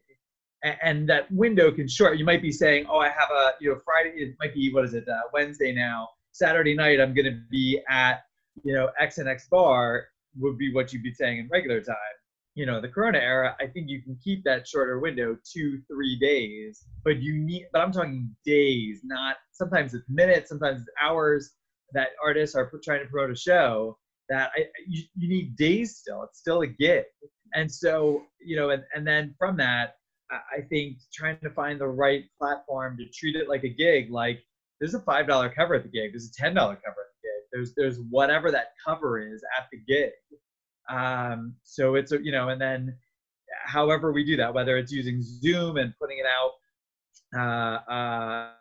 And, 0.64 1.10
that 1.10 1.32
window 1.32 1.72
can 1.72 1.88
short. 1.88 2.18
You 2.20 2.26
might 2.26 2.42
be 2.42 2.52
saying, 2.52 2.86
"Oh, 2.88 3.00
I 3.00 3.10
have 3.10 3.30
a 3.32 3.54
you 3.60 3.72
know 3.72 3.80
Friday. 3.84 4.12
It 4.16 4.36
might 4.40 4.54
be 4.54 4.72
what 4.72 4.86
is 4.86 4.94
it? 4.94 5.08
Uh, 5.08 5.22
Wednesday 5.34 5.74
now. 5.74 6.10
Saturday 6.34 6.76
night, 6.76 7.02
I'm 7.02 7.14
gonna 7.16 7.42
be 7.50 7.82
at 7.90 8.22
you 8.64 8.74
know 8.74 8.90
X 9.00 9.18
and 9.18 9.28
X 9.28 9.48
bar." 9.50 10.06
would 10.40 10.58
be 10.58 10.74
what 10.74 10.94
you'd 10.94 11.04
be 11.04 11.14
saying 11.14 11.40
in 11.40 11.50
regular 11.50 11.82
time. 11.82 11.96
You 12.56 12.66
know, 12.66 12.82
the 12.82 12.90
Corona 12.90 13.18
era, 13.18 13.56
I 13.62 13.68
think 13.68 13.90
you 13.90 14.02
can 14.02 14.18
keep 14.24 14.44
that 14.44 14.68
shorter 14.68 15.00
window, 15.00 15.38
two, 15.44 15.82
three 15.88 16.20
days, 16.20 16.86
but 17.04 17.22
you 17.22 17.38
need, 17.38 17.68
but 17.72 17.82
I'm 17.82 17.92
talking 17.92 18.36
days, 18.46 19.02
not 19.04 19.38
sometimes 19.52 19.94
it's 19.94 20.10
minutes, 20.10 20.50
sometimes 20.50 20.82
it's 20.82 20.90
hours 21.02 21.52
that 21.94 22.10
artists 22.24 22.56
are 22.56 22.70
trying 22.84 23.02
to 23.02 23.10
promote 23.10 23.32
a 23.32 23.36
show 23.36 23.98
that 24.30 24.52
I, 24.56 24.66
you, 24.88 25.04
you 25.16 25.30
need 25.30 25.56
days 25.56 25.98
still. 25.98 26.24
It's 26.24 26.40
still 26.40 26.62
a 26.62 26.68
gig. 26.68 27.04
And 27.54 27.72
so, 27.72 28.24
you 28.40 28.56
know, 28.56 28.70
and, 28.70 28.84
and 28.96 29.08
then 29.08 29.34
from 29.38 29.58
that, 29.58 29.96
I 30.32 30.62
think 30.70 30.98
trying 31.14 31.38
to 31.44 31.50
find 31.50 31.80
the 31.80 31.88
right 31.88 32.24
platform 32.40 32.98
to 32.98 33.06
treat 33.06 33.36
it 33.36 33.50
like 33.50 33.64
a 33.64 33.70
gig, 33.70 34.12
like 34.12 34.40
there's 34.80 34.94
a 34.94 35.00
$5 35.00 35.56
cover 35.56 35.76
at 35.76 35.84
the 35.84 35.90
gig, 35.90 36.12
there's 36.14 36.32
a 36.38 36.42
$10 36.42 36.54
cover 36.56 36.72
at 36.72 36.78
the 36.82 37.22
gig, 37.22 37.44
there's 37.52 37.74
there's 37.76 38.00
whatever 38.10 38.52
that 38.52 38.70
cover 38.86 39.20
is 39.20 39.44
at 39.58 39.68
the 39.72 39.80
gig. 39.88 40.12
Um, 40.90 41.56
so 41.64 41.96
it's 41.96 42.12
a, 42.12 42.24
you 42.24 42.32
know, 42.32 42.50
and 42.50 42.60
then 42.60 42.98
however 43.66 44.12
we 44.12 44.24
do 44.24 44.38
that, 44.38 44.54
whether 44.54 44.78
it's 44.78 44.92
using 44.92 45.22
Zoom 45.22 45.78
and 45.78 45.94
putting 46.00 46.20
it 46.20 46.26
out, 46.26 46.52
uh, 47.38 47.92
uh, 47.92 48.52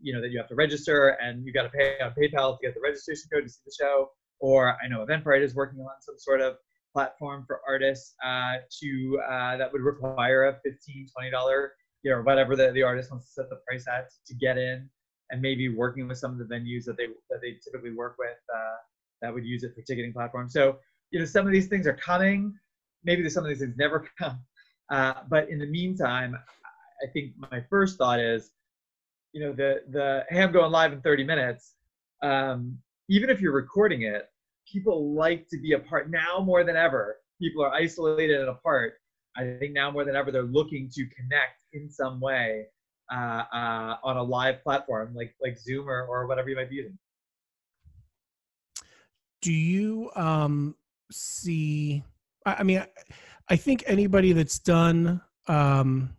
you 0.00 0.12
know, 0.12 0.20
that 0.20 0.30
you 0.30 0.38
have 0.38 0.48
to 0.48 0.54
register 0.54 1.16
and 1.22 1.44
you 1.44 1.52
got 1.52 1.62
to 1.62 1.68
pay 1.70 1.96
on 2.02 2.12
PayPal 2.12 2.58
to 2.58 2.66
get 2.66 2.74
the 2.74 2.80
registration 2.80 3.28
code 3.32 3.44
to 3.44 3.48
see 3.48 3.60
the 3.64 3.72
show, 3.78 4.10
or 4.40 4.76
I 4.82 4.88
know 4.88 5.04
Eventbrite 5.04 5.42
is 5.42 5.54
working 5.54 5.80
on 5.80 6.00
some 6.00 6.18
sort 6.18 6.40
of 6.40 6.56
platform 6.96 7.44
for 7.46 7.60
artists 7.68 8.14
uh, 8.24 8.54
to 8.80 9.20
uh, 9.30 9.56
that 9.58 9.70
would 9.70 9.82
require 9.82 10.46
a 10.46 10.52
15 10.64 11.08
20 11.14 11.30
dollar 11.30 11.74
you 12.02 12.10
know 12.10 12.22
whatever 12.22 12.56
the, 12.56 12.72
the 12.72 12.82
artist 12.82 13.10
wants 13.10 13.26
to 13.26 13.32
set 13.32 13.50
the 13.50 13.58
price 13.68 13.84
at 13.86 14.08
to 14.26 14.34
get 14.34 14.56
in 14.56 14.88
and 15.30 15.42
maybe 15.42 15.68
working 15.68 16.08
with 16.08 16.16
some 16.16 16.32
of 16.32 16.38
the 16.38 16.54
venues 16.54 16.84
that 16.84 16.96
they 16.96 17.08
that 17.28 17.40
they 17.42 17.52
typically 17.62 17.92
work 17.92 18.14
with 18.18 18.38
uh, 18.54 18.76
that 19.20 19.34
would 19.34 19.44
use 19.44 19.62
it 19.62 19.72
for 19.74 19.82
ticketing 19.82 20.14
platforms. 20.14 20.54
So 20.54 20.78
you 21.10 21.18
know 21.18 21.26
some 21.26 21.46
of 21.46 21.52
these 21.52 21.66
things 21.66 21.86
are 21.86 21.96
coming. 21.96 22.54
Maybe 23.04 23.28
some 23.28 23.44
of 23.44 23.48
these 23.50 23.60
things 23.60 23.74
never 23.76 24.08
come. 24.18 24.40
Uh, 24.90 25.14
but 25.28 25.50
in 25.50 25.58
the 25.58 25.66
meantime, 25.66 26.34
I 27.02 27.06
think 27.12 27.32
my 27.52 27.60
first 27.68 27.98
thought 27.98 28.20
is, 28.20 28.52
you 29.32 29.42
know, 29.42 29.52
the 29.52 29.82
the 29.90 30.24
hey, 30.30 30.42
I'm 30.42 30.50
going 30.50 30.72
live 30.72 30.94
in 30.94 31.02
30 31.02 31.24
minutes. 31.24 31.74
Um, 32.22 32.78
even 33.10 33.28
if 33.28 33.40
you're 33.40 33.52
recording 33.52 34.02
it, 34.02 34.28
people 34.70 35.14
like 35.14 35.46
to 35.48 35.58
be 35.58 35.72
apart 35.72 36.10
now 36.10 36.40
more 36.40 36.64
than 36.64 36.76
ever. 36.76 37.16
People 37.40 37.64
are 37.64 37.72
isolated 37.72 38.40
and 38.40 38.48
apart. 38.48 38.94
I 39.36 39.56
think 39.58 39.72
now 39.72 39.90
more 39.90 40.04
than 40.04 40.16
ever 40.16 40.30
they're 40.30 40.42
looking 40.42 40.90
to 40.94 41.06
connect 41.14 41.62
in 41.72 41.90
some 41.90 42.20
way 42.20 42.64
uh, 43.12 43.42
uh, 43.52 43.96
on 44.02 44.16
a 44.16 44.22
live 44.22 44.62
platform 44.62 45.14
like 45.14 45.34
like 45.42 45.58
Zoom 45.58 45.88
or, 45.88 46.06
or 46.06 46.26
whatever 46.26 46.48
you 46.48 46.56
might 46.56 46.70
be 46.70 46.76
using. 46.76 46.98
Do 49.42 49.52
you 49.52 50.10
um, 50.16 50.74
see? 51.12 52.02
I, 52.44 52.54
I 52.54 52.62
mean, 52.62 52.78
I, 52.78 52.86
I, 53.50 53.56
think 53.56 53.84
anybody 53.86 54.32
that's 54.32 54.58
done 54.58 55.20
um, 55.46 56.16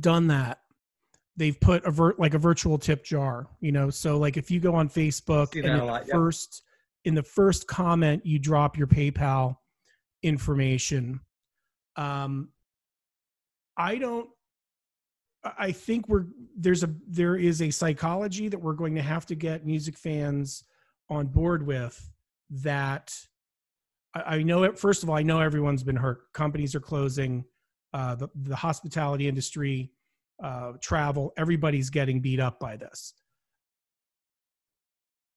done 0.00 0.26
that, 0.28 0.60
they've 1.36 1.60
put 1.60 1.86
a 1.86 2.14
like 2.18 2.34
a 2.34 2.38
virtual 2.38 2.78
tip 2.78 3.04
jar. 3.04 3.46
You 3.60 3.72
know, 3.72 3.90
so 3.90 4.18
like 4.18 4.36
if 4.36 4.50
you 4.50 4.58
go 4.58 4.74
on 4.74 4.88
Facebook 4.88 5.62
and 5.62 5.86
lot, 5.86 6.08
first 6.08 6.62
in 7.04 7.14
the 7.14 7.22
first 7.22 7.66
comment 7.66 8.24
you 8.26 8.38
drop 8.38 8.76
your 8.76 8.86
PayPal 8.86 9.56
information. 10.22 11.20
Um, 11.96 12.50
I 13.76 13.96
don't 13.96 14.28
I 15.44 15.72
think 15.72 16.08
we're 16.08 16.26
there's 16.56 16.82
a 16.82 16.90
there 17.08 17.36
is 17.36 17.62
a 17.62 17.70
psychology 17.70 18.48
that 18.48 18.58
we're 18.58 18.74
going 18.74 18.94
to 18.96 19.02
have 19.02 19.24
to 19.26 19.34
get 19.34 19.64
music 19.64 19.96
fans 19.96 20.64
on 21.08 21.28
board 21.28 21.66
with 21.66 22.10
that 22.50 23.14
I, 24.14 24.36
I 24.36 24.42
know 24.42 24.64
it 24.64 24.78
first 24.78 25.02
of 25.02 25.08
all 25.08 25.16
I 25.16 25.22
know 25.22 25.40
everyone's 25.40 25.82
been 25.82 25.96
hurt 25.96 26.32
companies 26.34 26.74
are 26.74 26.80
closing 26.80 27.44
uh, 27.94 28.16
the, 28.16 28.28
the 28.34 28.56
hospitality 28.56 29.28
industry 29.28 29.92
uh, 30.42 30.72
travel 30.82 31.32
everybody's 31.38 31.88
getting 31.88 32.20
beat 32.20 32.40
up 32.40 32.60
by 32.60 32.76
this 32.76 33.14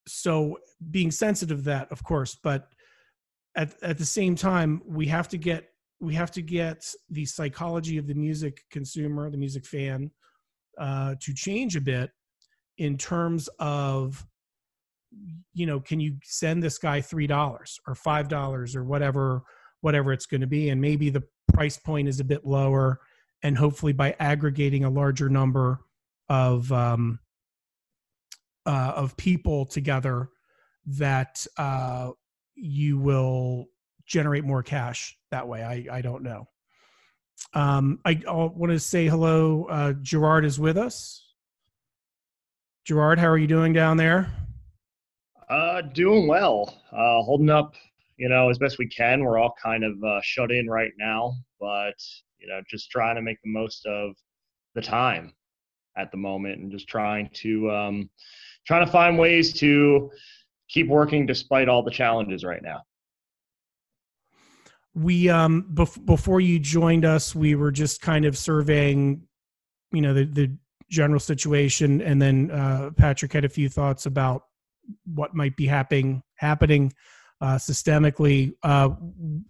so 0.07 0.57
being 0.91 1.11
sensitive 1.11 1.59
to 1.59 1.63
that 1.63 1.91
of 1.91 2.03
course 2.03 2.37
but 2.43 2.67
at, 3.55 3.73
at 3.83 3.97
the 3.97 4.05
same 4.05 4.35
time 4.35 4.81
we 4.85 5.07
have 5.07 5.27
to 5.27 5.37
get 5.37 5.69
we 6.03 6.13
have 6.13 6.31
to 6.31 6.41
get 6.41 6.85
the 7.09 7.25
psychology 7.25 7.97
of 7.97 8.07
the 8.07 8.13
music 8.13 8.61
consumer, 8.69 9.29
the 9.29 9.37
music 9.37 9.65
fan, 9.65 10.11
uh, 10.77 11.15
to 11.21 11.33
change 11.33 11.77
a 11.77 11.81
bit 11.81 12.11
in 12.77 12.97
terms 12.97 13.47
of 13.59 14.25
you 15.53 15.67
know 15.67 15.79
can 15.79 15.99
you 15.99 16.17
send 16.23 16.61
this 16.61 16.79
guy 16.79 16.99
three 16.99 17.27
dollars 17.27 17.79
or 17.87 17.93
five 17.93 18.27
dollars 18.27 18.75
or 18.75 18.83
whatever 18.83 19.43
whatever 19.81 20.11
it's 20.11 20.25
going 20.25 20.41
to 20.41 20.47
be 20.47 20.69
and 20.69 20.81
maybe 20.81 21.11
the 21.11 21.21
price 21.53 21.77
point 21.77 22.07
is 22.07 22.19
a 22.19 22.23
bit 22.23 22.43
lower 22.43 22.99
and 23.43 23.55
hopefully 23.55 23.93
by 23.93 24.15
aggregating 24.19 24.85
a 24.85 24.89
larger 24.89 25.29
number 25.29 25.81
of 26.29 26.71
um, 26.71 27.19
uh, 28.65 28.93
of 28.95 29.15
people 29.17 29.65
together 29.65 30.29
that 30.85 31.45
uh, 31.57 32.11
you 32.55 32.97
will 32.97 33.67
generate 34.05 34.43
more 34.43 34.63
cash 34.63 35.17
that 35.31 35.47
way. 35.47 35.63
I, 35.63 35.97
I 35.97 36.01
don't 36.01 36.23
know. 36.23 36.47
Um, 37.53 37.99
I, 38.05 38.21
want 38.27 38.71
to 38.71 38.79
say 38.79 39.07
hello. 39.07 39.65
Uh, 39.65 39.93
Gerard 40.01 40.45
is 40.45 40.59
with 40.59 40.77
us. 40.77 41.19
Gerard, 42.85 43.19
how 43.19 43.27
are 43.27 43.37
you 43.37 43.47
doing 43.47 43.73
down 43.73 43.97
there? 43.97 44.31
Uh, 45.49 45.81
doing 45.81 46.27
well. 46.27 46.81
Uh, 46.91 47.21
holding 47.21 47.49
up, 47.49 47.75
you 48.17 48.29
know, 48.29 48.49
as 48.49 48.57
best 48.57 48.77
we 48.77 48.87
can. 48.87 49.23
We're 49.23 49.39
all 49.39 49.53
kind 49.61 49.83
of 49.83 50.03
uh, 50.03 50.19
shut 50.23 50.51
in 50.51 50.67
right 50.69 50.91
now, 50.97 51.33
but 51.59 51.95
you 52.39 52.47
know, 52.47 52.61
just 52.69 52.89
trying 52.89 53.15
to 53.15 53.21
make 53.21 53.37
the 53.43 53.51
most 53.51 53.85
of 53.85 54.15
the 54.75 54.81
time 54.81 55.33
at 55.95 56.11
the 56.11 56.17
moment, 56.17 56.59
and 56.59 56.71
just 56.71 56.87
trying 56.87 57.29
to 57.35 57.71
um, 57.71 58.09
trying 58.65 58.85
to 58.85 58.91
find 58.91 59.17
ways 59.17 59.53
to 59.59 60.11
keep 60.69 60.87
working 60.87 61.25
despite 61.25 61.69
all 61.69 61.83
the 61.83 61.91
challenges 61.91 62.43
right 62.43 62.63
now. 62.63 62.81
We 64.95 65.29
um 65.29 65.67
bef- 65.73 66.05
before 66.05 66.39
you 66.39 66.59
joined 66.59 67.05
us, 67.05 67.33
we 67.33 67.55
were 67.55 67.71
just 67.71 68.01
kind 68.01 68.25
of 68.25 68.37
surveying, 68.37 69.23
you 69.91 70.01
know, 70.01 70.13
the 70.13 70.25
the 70.25 70.57
general 70.89 71.19
situation, 71.19 72.01
and 72.01 72.21
then 72.21 72.51
uh, 72.51 72.91
Patrick 72.95 73.33
had 73.33 73.45
a 73.45 73.49
few 73.49 73.69
thoughts 73.69 74.05
about 74.05 74.43
what 75.05 75.33
might 75.33 75.55
be 75.55 75.65
happening 75.65 76.21
happening 76.35 76.93
uh, 77.41 77.55
systemically. 77.55 78.53
Uh, 78.61 78.89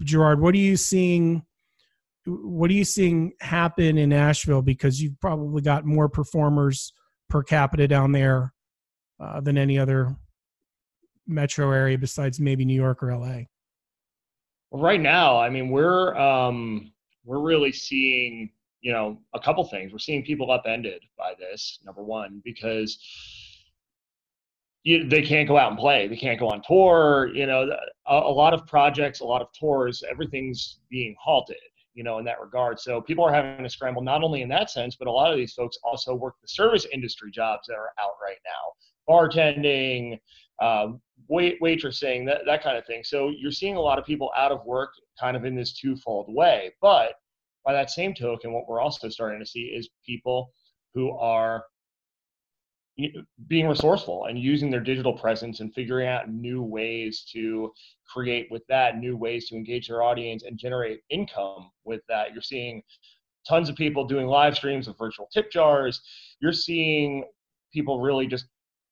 Gerard, 0.04 0.40
what 0.40 0.54
are 0.56 0.60
you 0.60 0.78
seeing? 0.78 1.44
What 2.26 2.70
are 2.70 2.74
you 2.74 2.86
seeing 2.86 3.34
happen 3.42 3.98
in 3.98 4.10
Nashville? 4.10 4.62
Because 4.62 5.02
you've 5.02 5.20
probably 5.20 5.62
got 5.62 5.86
more 5.86 6.08
performers 6.08 6.94
per 7.30 7.44
capita 7.44 7.86
down 7.86 8.14
there 8.14 8.53
uh, 9.24 9.42
than 9.42 9.58
any 9.58 9.78
other 9.78 10.16
metro 11.28 11.72
area 11.72 11.98
besides 11.98 12.40
maybe 12.40 12.66
New 12.66 12.76
York 12.76 13.02
or 13.02 13.16
LA? 13.16 13.44
Right 14.72 15.02
now, 15.02 15.38
I 15.38 15.50
mean, 15.50 15.70
we're 15.70 16.16
um, 16.18 16.92
we're 17.24 17.42
really 17.42 17.72
seeing 17.72 18.52
you 18.82 18.92
know 18.92 19.20
a 19.34 19.40
couple 19.40 19.64
things. 19.66 19.92
We're 19.92 20.00
seeing 20.00 20.24
people 20.24 20.52
upended 20.52 21.02
by 21.18 21.34
this. 21.40 21.80
Number 21.86 22.04
one, 22.04 22.42
because 22.44 22.98
you, 24.84 25.08
they 25.08 25.22
can't 25.22 25.48
go 25.48 25.58
out 25.58 25.72
and 25.72 25.80
play. 25.80 26.08
They 26.08 26.18
can't 26.18 26.40
go 26.40 26.50
on 26.50 26.62
tour. 26.68 27.30
You 27.34 27.46
know, 27.46 27.70
a, 28.08 28.14
a 28.16 28.34
lot 28.34 28.54
of 28.54 28.66
projects, 28.66 29.22
a 29.22 29.26
lot 29.26 29.42
of 29.42 29.48
tours, 29.58 30.04
everything's 30.10 30.80
being 30.90 31.16
halted 31.22 31.58
you 31.94 32.04
know, 32.04 32.18
in 32.18 32.26
that 32.26 32.42
regard. 32.42 32.80
So 32.80 33.02
people 33.02 33.24
are 33.24 33.34
having 33.34 33.64
to 33.64 33.70
scramble 33.70 34.02
not 34.02 34.24
only 34.24 34.42
in 34.42 34.50
that 34.50 34.70
sense, 34.70 34.96
but 34.96 35.08
a 35.08 35.12
lot 35.12 35.32
of 35.32 35.38
these 35.38 35.54
folks 35.54 35.78
also 35.84 36.16
work 36.16 36.36
the 36.42 36.48
service 36.48 36.88
industry 36.92 37.32
jobs 37.32 37.68
that 37.68 37.76
are 37.76 37.92
out 38.00 38.14
right 38.22 38.38
now, 38.44 38.74
bartending, 39.10 40.20
uh, 40.62 40.88
wait, 41.28 41.60
waitressing, 41.62 42.26
that, 42.26 42.42
that 42.46 42.64
kind 42.64 42.78
of 42.78 42.86
thing. 42.86 43.04
So 43.04 43.30
you're 43.30 43.52
seeing 43.52 43.76
a 43.76 43.82
lot 43.82 44.00
of 44.00 44.06
people 44.06 44.32
out 44.38 44.52
of 44.52 44.66
work 44.66 44.94
kind 45.20 45.38
of 45.38 45.46
in 45.46 45.56
this 45.56 45.74
twofold 45.74 46.28
way. 46.30 46.72
But 46.82 47.14
by 47.66 47.74
that 47.74 47.90
same 47.90 48.14
token, 48.14 48.54
what 48.54 48.68
we're 48.68 48.82
also 48.82 49.10
starting 49.10 49.40
to 49.40 49.46
see 49.46 49.74
is 49.76 49.90
people 50.06 50.52
who 50.94 51.12
are 51.12 51.64
being 53.48 53.68
resourceful 53.68 54.26
and 54.26 54.38
using 54.38 54.70
their 54.70 54.80
digital 54.80 55.14
presence 55.14 55.60
and 55.60 55.74
figuring 55.74 56.08
out 56.08 56.30
new 56.30 56.62
ways 56.62 57.26
to 57.34 57.72
create 58.08 58.48
with 58.52 58.62
that 58.68 59.00
new 59.00 59.18
ways 59.18 59.48
to 59.50 59.56
engage 59.56 59.88
their 59.88 60.04
audience 60.04 60.44
and 60.44 60.60
generate 60.60 61.00
income 61.10 61.72
with 61.86 62.02
that 62.08 62.34
you're 62.34 62.42
seeing 62.44 62.84
tons 63.50 63.68
of 63.68 63.76
people 63.76 64.06
doing 64.06 64.28
live 64.28 64.56
streams 64.56 64.88
of 64.88 64.96
virtual 64.98 65.28
tip 65.34 65.52
jars 65.52 66.02
you're 66.40 66.54
seeing 66.54 67.24
people 67.74 68.00
really 68.00 68.28
just 68.28 68.46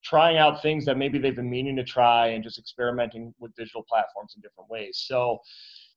trying 0.03 0.37
out 0.37 0.61
things 0.61 0.85
that 0.85 0.97
maybe 0.97 1.19
they've 1.19 1.35
been 1.35 1.49
meaning 1.49 1.75
to 1.75 1.83
try 1.83 2.27
and 2.27 2.43
just 2.43 2.57
experimenting 2.57 3.33
with 3.39 3.53
digital 3.55 3.83
platforms 3.87 4.33
in 4.35 4.41
different 4.41 4.69
ways. 4.69 5.03
So 5.05 5.39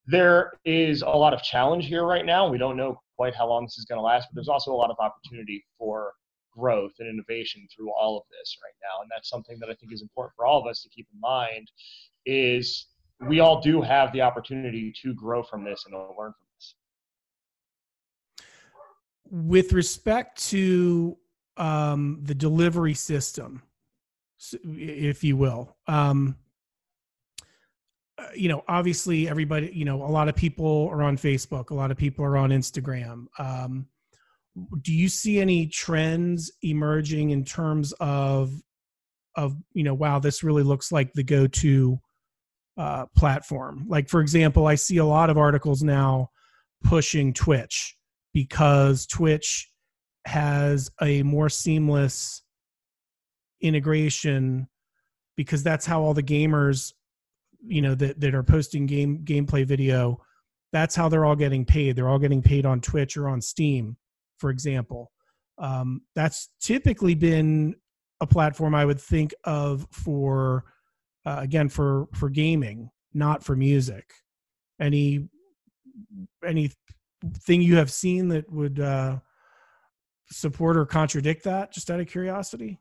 there 0.06 0.52
is 0.64 1.02
a 1.02 1.08
lot 1.08 1.32
of 1.32 1.42
challenge 1.42 1.86
here 1.86 2.04
right 2.04 2.26
now. 2.26 2.48
We 2.48 2.58
don't 2.58 2.76
know 2.76 3.00
quite 3.16 3.34
how 3.34 3.48
long 3.48 3.64
this 3.64 3.78
is 3.78 3.86
going 3.86 3.98
to 3.98 4.02
last, 4.02 4.28
but 4.30 4.34
there's 4.34 4.48
also 4.48 4.72
a 4.72 4.76
lot 4.76 4.90
of 4.90 4.96
opportunity 4.98 5.64
for 5.78 6.12
growth 6.56 6.92
and 6.98 7.08
innovation 7.08 7.66
through 7.74 7.90
all 7.92 8.18
of 8.18 8.24
this 8.30 8.58
right 8.62 8.74
now. 8.82 9.02
And 9.02 9.10
that's 9.14 9.28
something 9.28 9.58
that 9.60 9.70
I 9.70 9.74
think 9.74 9.92
is 9.92 10.02
important 10.02 10.34
for 10.36 10.46
all 10.46 10.60
of 10.60 10.66
us 10.66 10.82
to 10.82 10.88
keep 10.88 11.06
in 11.12 11.20
mind 11.20 11.70
is 12.26 12.86
we 13.26 13.40
all 13.40 13.60
do 13.60 13.80
have 13.80 14.12
the 14.12 14.20
opportunity 14.20 14.92
to 15.02 15.14
grow 15.14 15.42
from 15.42 15.64
this 15.64 15.84
and 15.86 15.92
to 15.92 15.98
learn 15.98 16.32
from 16.32 16.46
this. 16.56 16.74
With 19.30 19.72
respect 19.72 20.42
to 20.50 21.16
um, 21.56 22.20
the 22.22 22.34
delivery 22.34 22.94
system, 22.94 23.62
if 24.64 25.24
you 25.24 25.36
will. 25.36 25.76
Um, 25.86 26.36
uh, 28.16 28.26
you 28.34 28.48
know, 28.48 28.62
obviously, 28.68 29.28
everybody, 29.28 29.70
you 29.74 29.84
know, 29.84 30.02
a 30.02 30.06
lot 30.06 30.28
of 30.28 30.36
people 30.36 30.88
are 30.92 31.02
on 31.02 31.16
Facebook, 31.16 31.70
a 31.70 31.74
lot 31.74 31.90
of 31.90 31.96
people 31.96 32.24
are 32.24 32.36
on 32.36 32.50
Instagram. 32.50 33.26
Um, 33.38 33.88
do 34.82 34.92
you 34.92 35.08
see 35.08 35.40
any 35.40 35.66
trends 35.66 36.52
emerging 36.62 37.30
in 37.30 37.44
terms 37.44 37.92
of 38.00 38.52
of 39.36 39.56
you 39.72 39.82
know 39.82 39.94
wow 39.94 40.18
this 40.18 40.44
really 40.44 40.62
looks 40.62 40.92
like 40.92 41.12
the 41.12 41.22
go-to 41.22 41.98
uh, 42.76 43.06
platform 43.16 43.84
like 43.88 44.08
for 44.08 44.20
example 44.20 44.66
i 44.66 44.74
see 44.74 44.98
a 44.98 45.04
lot 45.04 45.30
of 45.30 45.38
articles 45.38 45.82
now 45.82 46.28
pushing 46.84 47.32
twitch 47.32 47.96
because 48.32 49.06
twitch 49.06 49.68
has 50.26 50.90
a 51.02 51.22
more 51.24 51.48
seamless 51.48 52.42
integration 53.64 54.68
because 55.36 55.62
that's 55.62 55.84
how 55.86 56.02
all 56.02 56.14
the 56.14 56.22
gamers 56.22 56.92
you 57.66 57.82
know 57.82 57.94
that, 57.94 58.20
that 58.20 58.34
are 58.34 58.42
posting 58.42 58.86
game 58.86 59.24
gameplay 59.24 59.64
video 59.66 60.20
that's 60.72 60.96
how 60.96 61.08
they're 61.08 61.24
all 61.24 61.36
getting 61.36 61.64
paid. 61.64 61.94
They're 61.94 62.08
all 62.08 62.18
getting 62.18 62.42
paid 62.42 62.66
on 62.66 62.80
twitch 62.80 63.16
or 63.16 63.28
on 63.28 63.40
steam 63.40 63.96
for 64.38 64.50
example. 64.50 65.12
Um, 65.58 66.02
that's 66.16 66.50
typically 66.60 67.14
been 67.14 67.76
a 68.20 68.26
platform 68.26 68.74
i 68.74 68.84
would 68.84 69.00
think 69.00 69.34
of 69.44 69.86
for 69.90 70.64
uh, 71.26 71.38
again 71.40 71.68
for 71.68 72.06
for 72.14 72.28
gaming 72.28 72.90
not 73.14 73.44
for 73.44 73.56
music. 73.56 74.12
Any 74.80 75.28
anything 76.46 76.72
you 77.48 77.76
have 77.76 77.90
seen 77.90 78.28
that 78.28 78.50
would 78.52 78.80
uh, 78.80 79.18
support 80.30 80.76
or 80.76 80.84
contradict 80.84 81.44
that 81.44 81.72
just 81.72 81.90
out 81.90 82.00
of 82.00 82.08
curiosity 82.08 82.78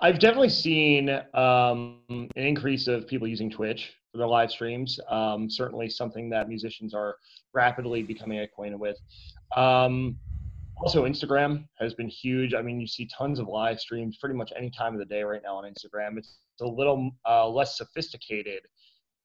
I've 0.00 0.20
definitely 0.20 0.50
seen 0.50 1.10
um, 1.34 1.98
an 2.08 2.28
increase 2.36 2.86
of 2.86 3.08
people 3.08 3.26
using 3.26 3.50
Twitch 3.50 3.92
for 4.12 4.18
their 4.18 4.28
live 4.28 4.50
streams. 4.50 4.98
Um, 5.10 5.50
certainly 5.50 5.88
something 5.88 6.30
that 6.30 6.48
musicians 6.48 6.94
are 6.94 7.16
rapidly 7.52 8.02
becoming 8.02 8.38
acquainted 8.40 8.78
with. 8.78 8.96
Um, 9.56 10.16
also, 10.80 11.04
Instagram 11.04 11.66
has 11.80 11.94
been 11.94 12.08
huge. 12.08 12.54
I 12.54 12.62
mean, 12.62 12.80
you 12.80 12.86
see 12.86 13.08
tons 13.16 13.40
of 13.40 13.48
live 13.48 13.80
streams 13.80 14.16
pretty 14.18 14.36
much 14.36 14.52
any 14.56 14.70
time 14.70 14.92
of 14.92 15.00
the 15.00 15.06
day 15.06 15.24
right 15.24 15.42
now 15.42 15.56
on 15.56 15.64
Instagram. 15.64 16.16
It's 16.16 16.38
a 16.60 16.66
little 16.66 17.10
uh, 17.28 17.48
less 17.48 17.76
sophisticated 17.76 18.60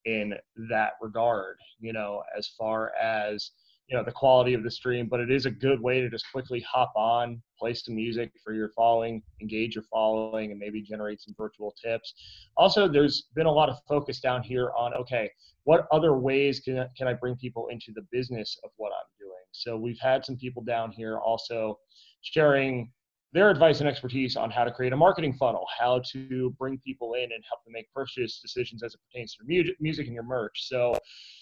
in 0.06 0.34
that 0.70 0.94
regard, 1.00 1.58
you 1.80 1.94
know, 1.94 2.24
as 2.36 2.50
far 2.58 2.92
as 3.00 3.52
you 3.88 3.98
know 3.98 4.04
the 4.04 4.12
quality 4.12 4.54
of 4.54 4.64
the 4.64 4.72
stream 4.72 5.08
but 5.10 5.20
it 5.20 5.30
is 5.30 5.46
a 5.46 5.52
good 5.52 5.82
way 5.82 6.02
to 6.02 6.10
just 6.10 6.26
quickly 6.32 6.60
hop 6.62 6.92
on 6.96 7.42
play 7.60 7.74
some 7.74 7.96
music 7.96 8.32
for 8.44 8.54
your 8.54 8.70
following 8.70 9.22
engage 9.42 9.76
your 9.76 9.84
following 9.92 10.52
and 10.52 10.60
maybe 10.60 10.82
generate 10.82 11.22
some 11.22 11.34
virtual 11.38 11.74
tips 11.84 12.14
also 12.58 12.88
there's 12.88 13.28
been 13.36 13.46
a 13.46 13.52
lot 13.52 13.70
of 13.70 13.78
focus 13.88 14.20
down 14.20 14.42
here 14.42 14.72
on 14.78 14.94
okay 14.94 15.30
what 15.66 15.88
other 15.92 16.18
ways 16.18 16.60
can, 16.60 16.80
I, 16.80 16.88
can 16.98 17.08
i 17.08 17.14
bring 17.14 17.36
people 17.36 17.68
into 17.68 17.92
the 17.94 18.06
business 18.12 18.58
of 18.64 18.72
what 18.78 18.92
i'm 18.92 19.10
doing 19.20 19.44
so 19.52 19.78
we've 19.78 20.00
had 20.00 20.24
some 20.26 20.38
people 20.38 20.64
down 20.64 20.92
here 20.92 21.20
also 21.20 21.78
sharing 22.22 22.90
their 23.34 23.50
advice 23.50 23.80
and 23.80 23.90
expertise 23.90 24.36
on 24.38 24.52
how 24.52 24.64
to 24.64 24.72
create 24.72 24.94
a 24.94 24.96
marketing 24.96 25.34
funnel, 25.34 25.66
how 25.80 26.00
to 26.12 26.52
bring 26.60 26.78
people 26.78 27.16
in 27.16 27.24
and 27.24 27.44
help 27.50 27.64
them 27.66 27.74
make 27.74 27.92
purchase 27.92 28.40
decisions 28.40 28.84
as 28.84 28.94
it 28.94 29.00
pertains 29.12 29.34
to 29.34 29.44
music, 29.44 29.76
music 29.80 30.06
and 30.06 30.14
your 30.14 30.24
merch. 30.24 30.68
So 30.68 30.96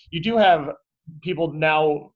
you 0.10 0.22
do 0.22 0.38
have 0.38 0.70
people 1.22 1.52
now 1.52 2.12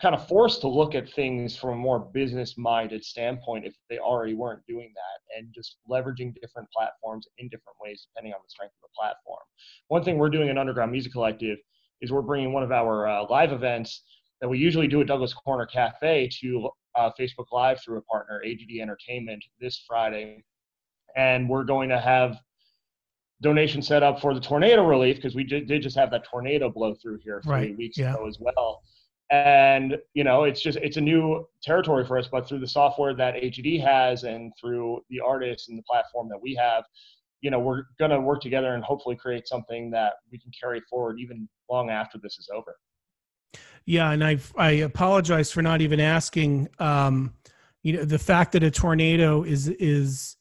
kind 0.00 0.14
of 0.14 0.26
forced 0.26 0.60
to 0.62 0.68
look 0.68 0.94
at 0.94 1.08
things 1.10 1.56
from 1.56 1.70
a 1.70 1.76
more 1.76 1.98
business 1.98 2.56
minded 2.56 3.04
standpoint 3.04 3.66
if 3.66 3.74
they 3.90 3.98
already 3.98 4.34
weren't 4.34 4.64
doing 4.66 4.92
that 4.94 5.38
and 5.38 5.48
just 5.54 5.76
leveraging 5.90 6.34
different 6.40 6.68
platforms 6.70 7.26
in 7.38 7.48
different 7.48 7.76
ways 7.82 8.06
depending 8.08 8.32
on 8.32 8.40
the 8.42 8.48
strength 8.48 8.72
of 8.82 8.88
the 8.88 8.94
platform. 8.98 9.42
One 9.88 10.02
thing 10.02 10.18
we're 10.18 10.30
doing 10.30 10.48
in 10.48 10.58
Underground 10.58 10.90
Music 10.90 11.12
Collective 11.12 11.58
is 12.00 12.10
we're 12.10 12.22
bringing 12.22 12.52
one 12.52 12.62
of 12.62 12.72
our 12.72 13.06
uh, 13.06 13.26
live 13.28 13.52
events 13.52 14.02
that 14.40 14.48
we 14.48 14.58
usually 14.58 14.88
do 14.88 15.00
at 15.00 15.06
Douglas 15.06 15.34
Corner 15.34 15.66
Cafe 15.66 16.30
to 16.40 16.70
uh, 16.94 17.10
Facebook 17.18 17.46
Live 17.52 17.80
through 17.82 17.98
a 17.98 18.02
partner, 18.02 18.42
AGD 18.44 18.80
Entertainment, 18.80 19.44
this 19.60 19.84
Friday. 19.86 20.44
And 21.16 21.48
we're 21.48 21.64
going 21.64 21.88
to 21.90 22.00
have 22.00 22.38
donation 23.42 23.82
set 23.82 24.02
up 24.02 24.20
for 24.20 24.34
the 24.34 24.40
tornado 24.40 24.86
relief 24.86 25.16
because 25.16 25.34
we 25.34 25.44
did, 25.44 25.66
did, 25.66 25.82
just 25.82 25.96
have 25.96 26.10
that 26.10 26.24
tornado 26.24 26.70
blow 26.70 26.94
through 26.94 27.18
here 27.22 27.40
three 27.42 27.52
right. 27.52 27.76
weeks 27.76 27.98
yeah. 27.98 28.14
ago 28.14 28.26
as 28.26 28.38
well 28.40 28.82
and 29.30 29.96
you 30.12 30.22
know 30.22 30.44
it's 30.44 30.60
just 30.60 30.76
it's 30.78 30.98
a 30.98 31.00
new 31.00 31.46
territory 31.62 32.04
for 32.04 32.18
us 32.18 32.28
but 32.30 32.46
through 32.46 32.58
the 32.58 32.68
software 32.68 33.14
that 33.14 33.34
agd 33.34 33.80
has 33.80 34.24
and 34.24 34.52
through 34.60 35.00
the 35.08 35.18
artists 35.18 35.68
and 35.68 35.78
the 35.78 35.82
platform 35.82 36.28
that 36.28 36.40
we 36.40 36.54
have 36.54 36.84
you 37.40 37.50
know 37.50 37.58
we're 37.58 37.84
going 37.98 38.10
to 38.10 38.20
work 38.20 38.40
together 38.40 38.74
and 38.74 38.84
hopefully 38.84 39.16
create 39.16 39.46
something 39.46 39.90
that 39.90 40.14
we 40.30 40.38
can 40.38 40.50
carry 40.58 40.80
forward 40.90 41.18
even 41.20 41.48
long 41.70 41.90
after 41.90 42.18
this 42.18 42.38
is 42.38 42.48
over. 42.54 42.74
Yeah 43.86 44.10
and 44.12 44.24
i 44.24 44.38
i 44.56 44.70
apologize 44.70 45.52
for 45.52 45.60
not 45.60 45.82
even 45.82 46.00
asking 46.00 46.68
um 46.78 47.34
you 47.82 47.94
know 47.94 48.04
the 48.04 48.18
fact 48.18 48.52
that 48.52 48.62
a 48.62 48.70
tornado 48.70 49.42
is 49.42 49.68
is 49.68 50.36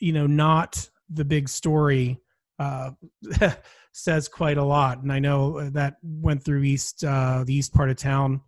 you 0.00 0.12
know 0.12 0.26
not 0.26 0.88
the 1.10 1.24
big 1.24 1.48
story 1.48 2.20
uh 2.58 2.92
says 3.96 4.28
quite 4.28 4.58
a 4.58 4.64
lot. 4.64 5.02
And 5.02 5.10
I 5.10 5.18
know 5.18 5.70
that 5.70 5.96
went 6.02 6.44
through 6.44 6.62
east 6.64 7.02
uh, 7.02 7.44
the 7.46 7.54
east 7.54 7.72
part 7.72 7.88
of 7.88 7.96
town 7.96 8.42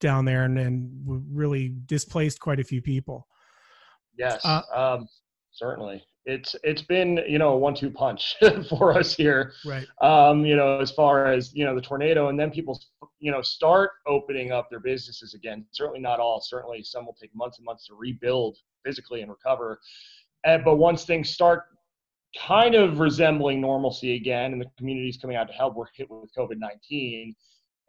down 0.00 0.24
there 0.24 0.44
and, 0.44 0.58
and 0.58 0.90
really 1.32 1.72
displaced 1.86 2.40
quite 2.40 2.58
a 2.58 2.64
few 2.64 2.82
people. 2.82 3.26
Yes, 4.16 4.44
uh, 4.44 4.62
um, 4.74 5.08
certainly. 5.52 6.02
it's 6.26 6.56
it's 6.64 6.82
been 6.82 7.20
you 7.28 7.38
know 7.38 7.50
a 7.50 7.56
one-two 7.56 7.90
punch 7.90 8.34
for 8.68 8.98
us 8.98 9.14
here. 9.14 9.52
Right. 9.64 9.86
Um, 10.02 10.44
you 10.44 10.56
know, 10.56 10.80
as 10.80 10.90
far 10.90 11.26
as 11.26 11.54
you 11.54 11.64
know 11.64 11.76
the 11.76 11.80
tornado, 11.80 12.28
and 12.28 12.38
then 12.38 12.50
people 12.50 12.80
you 13.20 13.30
know 13.30 13.40
start 13.40 13.90
opening 14.08 14.50
up 14.50 14.68
their 14.68 14.80
businesses 14.80 15.32
again. 15.34 15.64
Certainly 15.70 16.00
not 16.00 16.18
all. 16.18 16.40
Certainly 16.40 16.82
some 16.82 17.06
will 17.06 17.16
take 17.20 17.30
months 17.36 17.58
and 17.58 17.64
months 17.64 17.86
to 17.86 17.94
rebuild 17.94 18.58
physically 18.84 19.22
and 19.22 19.30
recover. 19.30 19.78
And, 20.44 20.64
but 20.64 20.76
once 20.76 21.04
things 21.04 21.30
start 21.30 21.64
kind 22.36 22.74
of 22.74 23.00
resembling 23.00 23.60
normalcy 23.60 24.16
again, 24.16 24.52
and 24.52 24.60
the 24.60 24.66
community's 24.76 25.16
coming 25.16 25.36
out 25.36 25.48
to 25.48 25.54
help, 25.54 25.74
we're 25.74 25.86
hit 25.94 26.10
with 26.10 26.30
COVID 26.36 26.58
nineteen. 26.58 27.34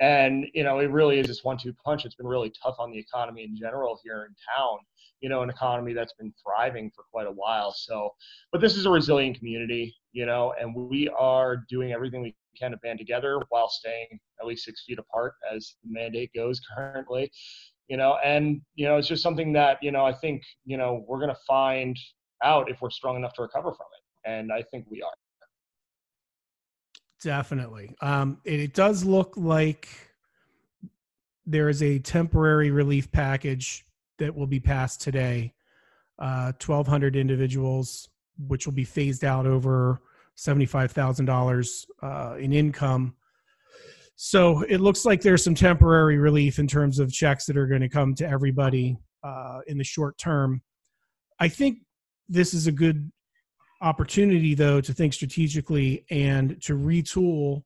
And 0.01 0.45
you 0.53 0.63
know, 0.63 0.79
it 0.79 0.91
really 0.91 1.19
is 1.19 1.27
this 1.27 1.43
one-two 1.43 1.73
punch. 1.83 2.05
It's 2.05 2.15
been 2.15 2.27
really 2.27 2.53
tough 2.63 2.75
on 2.79 2.91
the 2.91 2.97
economy 2.97 3.43
in 3.43 3.55
general 3.57 3.99
here 4.03 4.27
in 4.29 4.35
town 4.57 4.79
you 5.21 5.29
know, 5.29 5.41
an 5.41 5.49
economy 5.49 5.93
that's 5.93 6.13
been 6.13 6.33
thriving 6.43 6.91
for 6.95 7.03
quite 7.11 7.27
a 7.27 7.31
while. 7.31 7.73
So, 7.73 8.13
but 8.51 8.61
this 8.61 8.75
is 8.75 8.85
a 8.85 8.89
resilient 8.89 9.37
community, 9.37 9.95
you 10.11 10.25
know, 10.25 10.53
and 10.59 10.73
we 10.73 11.09
are 11.09 11.65
doing 11.69 11.91
everything 11.91 12.21
we 12.21 12.35
can 12.57 12.71
to 12.71 12.77
band 12.77 12.99
together 12.99 13.41
while 13.49 13.69
staying 13.69 14.19
at 14.39 14.47
least 14.47 14.65
six 14.65 14.83
feet 14.85 14.99
apart 14.99 15.33
as 15.53 15.75
the 15.83 15.91
mandate 15.91 16.31
goes 16.33 16.61
currently, 16.75 17.31
you 17.87 17.97
know, 17.97 18.17
and, 18.23 18.61
you 18.75 18.87
know, 18.87 18.97
it's 18.97 19.07
just 19.07 19.23
something 19.23 19.53
that, 19.53 19.77
you 19.81 19.91
know, 19.91 20.05
I 20.05 20.13
think, 20.13 20.43
you 20.65 20.77
know, 20.77 21.03
we're 21.07 21.19
going 21.19 21.29
to 21.29 21.41
find 21.47 21.97
out 22.43 22.69
if 22.71 22.81
we're 22.81 22.89
strong 22.89 23.17
enough 23.17 23.33
to 23.33 23.41
recover 23.41 23.71
from 23.71 23.87
it. 23.97 24.03
And 24.29 24.51
I 24.51 24.61
think 24.61 24.85
we 24.89 25.01
are. 25.01 25.11
Definitely. 27.21 27.95
Um, 28.01 28.39
it, 28.45 28.59
it 28.59 28.73
does 28.73 29.03
look 29.03 29.33
like 29.35 29.89
there 31.45 31.67
is 31.67 31.81
a 31.81 31.99
temporary 31.99 32.69
relief 32.69 33.11
package 33.11 33.85
that 34.19 34.33
will 34.35 34.47
be 34.47 34.59
passed 34.59 35.01
today. 35.01 35.53
Uh, 36.19 36.51
1,200 36.63 37.15
individuals, 37.15 38.09
which 38.47 38.65
will 38.65 38.73
be 38.73 38.83
phased 38.83 39.23
out 39.23 39.45
over 39.47 40.01
$75,000 40.37 41.85
uh, 42.03 42.37
in 42.37 42.53
income. 42.53 43.15
So 44.15 44.61
it 44.63 44.79
looks 44.79 45.05
like 45.05 45.21
there's 45.21 45.43
some 45.43 45.55
temporary 45.55 46.17
relief 46.17 46.59
in 46.59 46.67
terms 46.67 46.99
of 46.99 47.11
checks 47.11 47.45
that 47.45 47.57
are 47.57 47.67
going 47.67 47.81
to 47.81 47.89
come 47.89 48.13
to 48.15 48.29
everybody 48.29 48.97
uh, 49.23 49.59
in 49.67 49.77
the 49.77 49.83
short 49.83 50.17
term. 50.17 50.61
I 51.39 51.47
think 51.47 51.79
this 52.27 52.53
is 52.53 52.67
a 52.67 52.71
good 52.71 53.11
opportunity, 53.81 54.55
though, 54.55 54.81
to 54.81 54.93
think 54.93 55.13
strategically 55.13 56.05
and 56.09 56.61
to 56.63 56.75
retool 56.75 57.63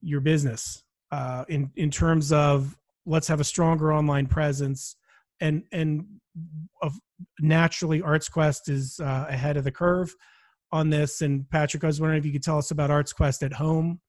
your 0.00 0.20
business 0.20 0.82
uh, 1.10 1.44
in 1.48 1.70
in 1.76 1.90
terms 1.90 2.32
of 2.32 2.76
let's 3.06 3.28
have 3.28 3.40
a 3.40 3.44
stronger 3.44 3.92
online 3.92 4.26
presence 4.26 4.96
and 5.40 5.64
and 5.72 6.04
of 6.82 6.94
naturally 7.40 8.00
arts 8.00 8.28
quest 8.28 8.68
is 8.68 9.00
uh, 9.00 9.26
ahead 9.28 9.56
of 9.56 9.64
the 9.64 9.70
curve 9.70 10.14
on 10.72 10.90
this. 10.90 11.20
And 11.20 11.48
patrick 11.50 11.84
i 11.84 11.86
was 11.86 12.00
wondering 12.00 12.18
if 12.18 12.26
you 12.26 12.32
could 12.32 12.42
tell 12.42 12.58
us 12.58 12.70
about 12.70 12.90
arts 12.90 13.12
quest 13.12 13.42
at 13.42 13.52
home 13.52 14.00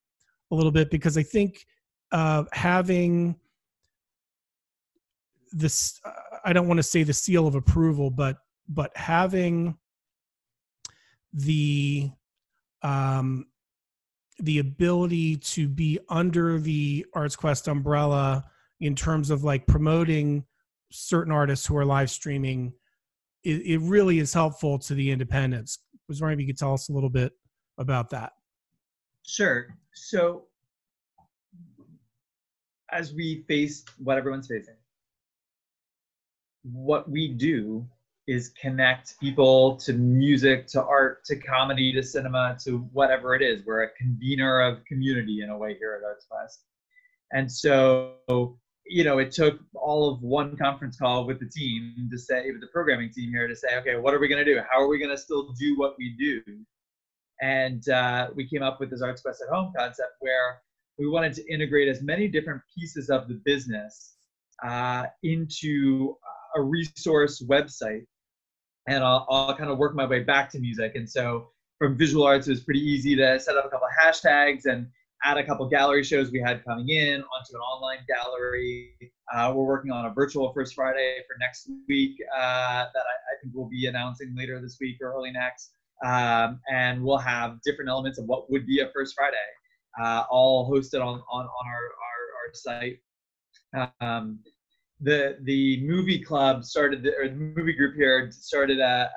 a 0.52 0.56
little 0.56 0.72
bit 0.72 0.90
because 0.90 1.18
i 1.18 1.24
think 1.24 1.66
uh, 2.12 2.44
having 2.52 3.36
this 5.52 6.00
uh, 6.06 6.12
i 6.46 6.54
don't 6.54 6.68
want 6.68 6.78
to 6.78 6.84
say 6.84 7.04
the 7.04 7.14
seal 7.14 7.48
of 7.48 7.56
approval 7.56 8.10
but 8.10 8.38
but 8.70 8.96
having 8.96 9.76
the 11.34 12.12
um 12.84 13.46
the 14.40 14.60
ability 14.60 15.38
to 15.38 15.68
be 15.68 16.00
under 16.10 16.60
the 16.60 17.06
arts 17.14 17.36
quest 17.36 17.68
umbrella 17.68 18.44
in 18.80 18.96
terms 18.96 19.30
of 19.30 19.44
like 19.44 19.68
promoting 19.68 20.44
certain 20.92 21.32
artists 21.32 21.66
who 21.66 21.78
are 21.78 21.86
live 21.86 22.10
streaming, 22.10 22.74
it, 23.44 23.62
it 23.62 23.80
really 23.80 24.20
is 24.20 24.34
helpful 24.34 24.80
to 24.80 24.94
the 24.94 25.12
independents. 25.12 25.80
I 25.94 25.98
was 26.08 26.22
wondering 26.22 26.40
if 26.40 26.42
you 26.42 26.54
could 26.54 26.58
tell 26.58 26.74
us 26.74 26.90
a 26.90 26.94
little 26.94 27.10
bit 27.10 27.34
about 27.78 28.10
that. 28.10 28.34
Sure. 29.26 29.68
So, 29.94 30.46
as 32.92 33.14
we 33.14 33.46
face 33.48 33.86
what 34.00 34.18
everyone's 34.18 34.48
facing, 34.48 34.76
what 36.64 37.10
we 37.10 37.30
do 37.30 37.88
is 38.32 38.50
connect 38.50 39.20
people 39.20 39.76
to 39.78 39.94
music, 39.94 40.68
to 40.68 40.84
art, 40.84 41.24
to 41.26 41.36
comedy, 41.36 41.92
to 41.94 42.04
cinema, 42.04 42.58
to 42.64 42.80
whatever 42.94 43.36
it 43.36 43.42
is. 43.42 43.66
We're 43.66 43.84
a 43.84 43.90
convener 43.98 44.62
of 44.62 44.84
community 44.86 45.42
in 45.42 45.50
a 45.50 45.58
way 45.58 45.76
here 45.78 46.00
at 46.00 46.06
Arts 46.08 46.26
Quest. 46.30 46.64
And 47.34 47.52
so 47.52 48.16
you 48.92 49.06
know, 49.06 49.20
it 49.20 49.32
took 49.32 49.60
all 49.74 50.12
of 50.12 50.22
one 50.22 50.58
conference 50.58 50.98
call 50.98 51.26
with 51.26 51.40
the 51.40 51.48
team 51.48 52.10
to 52.12 52.18
say, 52.18 52.52
with 52.52 52.60
the 52.60 52.68
programming 52.68 53.10
team 53.10 53.30
here 53.30 53.48
to 53.48 53.56
say, 53.56 53.78
okay, 53.78 53.96
what 53.96 54.14
are 54.14 54.20
we 54.20 54.28
going 54.28 54.44
to 54.44 54.54
do? 54.54 54.60
How 54.70 54.82
are 54.82 54.88
we 54.88 55.00
going 55.00 55.12
to 55.12 55.18
still 55.18 55.54
do 55.54 55.78
what 55.78 55.96
we 55.98 56.16
do? 56.20 56.42
And 57.42 57.88
uh, 57.90 58.30
we 58.36 58.48
came 58.48 58.62
up 58.62 58.80
with 58.80 58.90
this 58.92 59.02
Arts 59.02 59.22
Quest 59.22 59.42
at 59.42 59.54
Home 59.54 59.72
concept 59.78 60.12
where 60.20 60.62
we 61.00 61.08
wanted 61.08 61.34
to 61.34 61.54
integrate 61.54 61.88
as 61.88 62.02
many 62.02 62.28
different 62.28 62.62
pieces 62.78 63.10
of 63.10 63.28
the 63.28 63.36
business 63.46 64.16
uh, 64.64 65.06
into 65.24 66.16
a 66.56 66.62
resource 66.62 67.42
website. 67.42 68.06
And 68.88 69.04
I'll, 69.04 69.26
I'll 69.30 69.56
kind 69.56 69.70
of 69.70 69.78
work 69.78 69.96
my 69.96 70.06
way 70.06 70.24
back 70.24 70.50
to 70.52 70.60
music. 70.60 70.94
And 70.96 71.10
so 71.10 71.50
from 71.78 71.98
visual 71.98 72.26
arts, 72.26 72.48
it 72.48 72.52
was 72.52 72.62
pretty 72.62 72.80
easy 72.80 73.16
to 73.16 73.40
set 73.40 73.58
up 73.58 73.66
a 73.66 73.70
couple 73.70 73.88
of 73.88 73.94
hashtags 74.00 74.66
and 74.66 74.88
add 75.24 75.38
a 75.38 75.44
couple 75.44 75.68
gallery 75.68 76.04
shows 76.04 76.32
we 76.32 76.40
had 76.40 76.64
coming 76.66 76.90
in 76.90 77.22
onto 77.22 77.56
an 77.56 77.62
online 77.62 78.00
gallery. 78.08 78.92
Uh, 79.34 79.54
we're 79.56 79.66
working 79.66 79.92
on 79.92 80.06
a 80.06 80.10
virtual 80.10 80.52
First 80.54 80.74
Friday 80.74 81.18
for 81.28 81.36
next 81.40 81.70
week 81.88 82.18
uh, 82.36 82.40
that 82.40 83.04
I, 83.04 83.16
I, 83.16 83.34
think 83.42 83.54
we'll 83.56 83.70
be 83.70 83.86
announcing 83.86 84.34
later 84.36 84.60
this 84.60 84.78
week 84.82 84.98
or 85.02 85.14
early 85.14 85.32
next. 85.32 85.72
Um, 86.04 86.60
and 86.72 87.04
we'll 87.04 87.18
have 87.18 87.62
different 87.64 87.90
elements 87.90 88.18
of 88.18 88.26
what 88.26 88.50
would 88.50 88.66
be 88.66 88.80
a 88.80 88.90
First 88.90 89.16
Friday, 89.16 89.38
uh, 90.02 90.24
all 90.30 90.70
hosted 90.72 91.02
on, 91.02 91.22
on, 91.32 91.46
on 91.46 91.68
our, 91.68 91.84
our, 91.84 92.22
our 92.40 92.54
site. 92.54 93.00
Um, 94.02 94.40
the 95.02 95.38
the 95.42 95.84
movie 95.86 96.20
club 96.20 96.64
started, 96.64 97.04
the, 97.04 97.16
or 97.18 97.28
the 97.28 97.36
movie 97.36 97.74
group 97.74 97.96
here 97.96 98.32
started 98.32 98.80
a, 98.80 99.10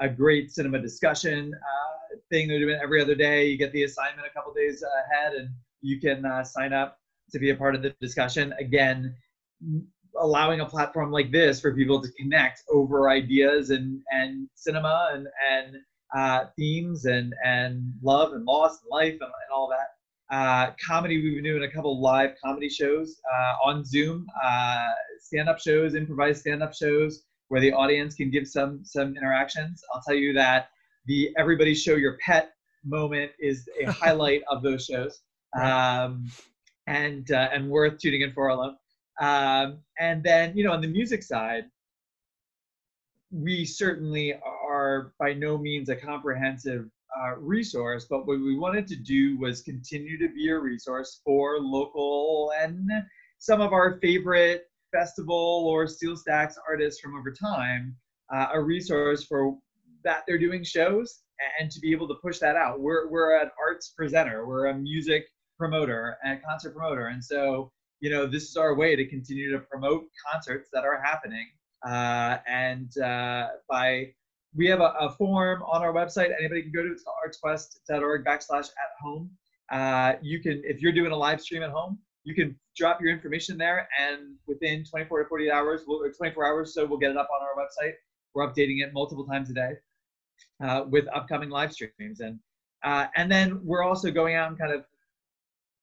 a, 0.00 0.06
a 0.06 0.08
great 0.08 0.50
cinema 0.50 0.78
discussion 0.78 1.52
uh, 1.54 2.16
thing 2.30 2.48
that 2.48 2.58
been 2.60 2.80
every 2.82 3.02
other 3.02 3.14
day. 3.14 3.46
You 3.46 3.58
get 3.58 3.72
the 3.72 3.82
assignment 3.84 4.26
a 4.26 4.30
couple 4.30 4.52
days 4.54 4.82
ahead, 4.82 5.34
and 5.34 5.48
you 5.80 6.00
can 6.00 6.24
uh, 6.24 6.44
sign 6.44 6.72
up 6.72 6.98
to 7.32 7.38
be 7.38 7.50
a 7.50 7.56
part 7.56 7.74
of 7.74 7.82
the 7.82 7.94
discussion. 8.00 8.54
Again, 8.60 9.14
allowing 10.20 10.60
a 10.60 10.66
platform 10.66 11.10
like 11.10 11.32
this 11.32 11.60
for 11.60 11.74
people 11.74 12.00
to 12.00 12.10
connect 12.12 12.62
over 12.70 13.10
ideas 13.10 13.70
and 13.70 14.00
and 14.12 14.48
cinema 14.54 15.10
and 15.12 15.26
and 15.50 15.76
uh, 16.14 16.46
themes 16.56 17.06
and 17.06 17.34
and 17.44 17.92
love 18.02 18.32
and 18.34 18.44
loss 18.44 18.80
and 18.82 18.90
life 18.90 19.14
and, 19.14 19.22
and 19.22 19.52
all 19.52 19.68
that. 19.68 19.88
Uh, 20.32 20.72
comedy, 20.84 21.22
we've 21.22 21.34
been 21.34 21.44
doing 21.44 21.62
a 21.62 21.70
couple 21.70 22.00
live 22.00 22.30
comedy 22.42 22.68
shows 22.68 23.20
uh, 23.32 23.68
on 23.68 23.84
Zoom, 23.84 24.26
uh, 24.42 24.88
stand-up 25.20 25.60
shows, 25.60 25.94
improvised 25.94 26.40
stand-up 26.40 26.74
shows, 26.74 27.24
where 27.48 27.60
the 27.60 27.72
audience 27.72 28.14
can 28.14 28.30
give 28.30 28.48
some 28.48 28.80
some 28.82 29.14
interactions. 29.16 29.82
I'll 29.94 30.00
tell 30.00 30.14
you 30.16 30.32
that 30.32 30.70
the 31.06 31.30
everybody 31.36 31.74
show 31.74 31.96
your 31.96 32.16
pet 32.24 32.54
moment 32.84 33.30
is 33.38 33.68
a 33.80 33.92
highlight 33.92 34.42
of 34.50 34.62
those 34.62 34.86
shows. 34.86 35.20
Um, 35.60 36.26
and 36.86 37.30
uh, 37.30 37.48
and 37.52 37.68
worth 37.70 37.98
tuning 37.98 38.22
in 38.22 38.32
for 38.32 38.48
alone 38.48 38.76
um, 39.20 39.78
and 40.00 40.22
then 40.22 40.56
you 40.56 40.64
know 40.64 40.72
on 40.72 40.80
the 40.80 40.88
music 40.88 41.22
side 41.22 41.64
we 43.30 43.64
certainly 43.64 44.34
are 44.44 45.12
by 45.18 45.32
no 45.32 45.56
means 45.56 45.88
a 45.88 45.96
comprehensive 45.96 46.90
uh, 47.20 47.36
resource 47.36 48.06
but 48.08 48.26
what 48.26 48.38
we 48.38 48.56
wanted 48.56 48.86
to 48.86 48.96
do 48.96 49.38
was 49.38 49.62
continue 49.62 50.18
to 50.18 50.32
be 50.34 50.48
a 50.48 50.58
resource 50.58 51.20
for 51.24 51.58
local 51.58 52.52
and 52.60 52.90
some 53.38 53.60
of 53.60 53.72
our 53.72 53.98
favorite 54.00 54.64
festival 54.92 55.66
or 55.68 55.86
SteelStacks 55.86 56.54
artists 56.68 57.00
from 57.00 57.16
over 57.16 57.32
time 57.32 57.96
uh, 58.32 58.48
a 58.54 58.60
resource 58.60 59.24
for 59.24 59.56
that 60.04 60.22
they're 60.26 60.38
doing 60.38 60.64
shows 60.64 61.20
and 61.58 61.70
to 61.70 61.80
be 61.80 61.92
able 61.92 62.08
to 62.08 62.14
push 62.22 62.38
that 62.38 62.56
out. 62.56 62.80
We're, 62.80 63.08
we're 63.08 63.40
an 63.40 63.50
arts 63.58 63.92
presenter, 63.96 64.46
we're 64.46 64.66
a 64.66 64.74
music 64.74 65.26
promoter 65.58 66.16
and 66.24 66.40
concert 66.42 66.74
promoter. 66.74 67.08
And 67.08 67.22
so, 67.22 67.70
you 68.00 68.10
know, 68.10 68.26
this 68.26 68.44
is 68.44 68.56
our 68.56 68.74
way 68.74 68.96
to 68.96 69.06
continue 69.06 69.52
to 69.52 69.58
promote 69.58 70.04
concerts 70.30 70.68
that 70.72 70.84
are 70.84 71.00
happening. 71.02 71.46
Uh, 71.86 72.38
and 72.48 72.96
uh, 72.98 73.48
by, 73.68 74.12
we 74.54 74.66
have 74.66 74.80
a, 74.80 74.94
a, 75.00 75.10
form 75.10 75.62
on 75.62 75.82
our 75.82 75.92
website. 75.92 76.30
Anybody 76.38 76.62
can 76.62 76.72
go 76.72 76.82
to 76.82 76.92
it's 76.92 77.04
artsquest.org 77.04 78.24
backslash 78.24 78.66
at 78.66 78.90
home. 79.00 79.30
Uh, 79.70 80.14
you 80.20 80.40
can, 80.40 80.60
if 80.64 80.82
you're 80.82 80.92
doing 80.92 81.12
a 81.12 81.16
live 81.16 81.40
stream 81.40 81.62
at 81.62 81.70
home, 81.70 81.98
you 82.24 82.34
can 82.34 82.58
drop 82.76 83.00
your 83.00 83.10
information 83.10 83.56
there 83.56 83.88
and 83.98 84.34
within 84.46 84.84
24 84.84 85.22
to 85.22 85.28
48 85.28 85.50
hours, 85.50 85.82
we'll, 85.86 86.02
or 86.02 86.12
24 86.12 86.46
hours, 86.46 86.74
so 86.74 86.84
we'll 86.84 86.98
get 86.98 87.10
it 87.10 87.16
up 87.16 87.28
on 87.34 87.42
our 87.42 87.54
website. 87.62 87.94
We're 88.34 88.46
updating 88.46 88.82
it 88.82 88.92
multiple 88.92 89.24
times 89.24 89.50
a 89.50 89.54
day 89.54 89.72
uh, 90.62 90.84
with 90.88 91.06
upcoming 91.14 91.50
live 91.50 91.72
streams. 91.72 92.20
And 92.20 92.38
uh, 92.84 93.06
and 93.16 93.30
then 93.30 93.60
we're 93.62 93.84
also 93.84 94.10
going 94.10 94.34
out 94.34 94.48
and 94.48 94.58
kind 94.58 94.72
of 94.72 94.84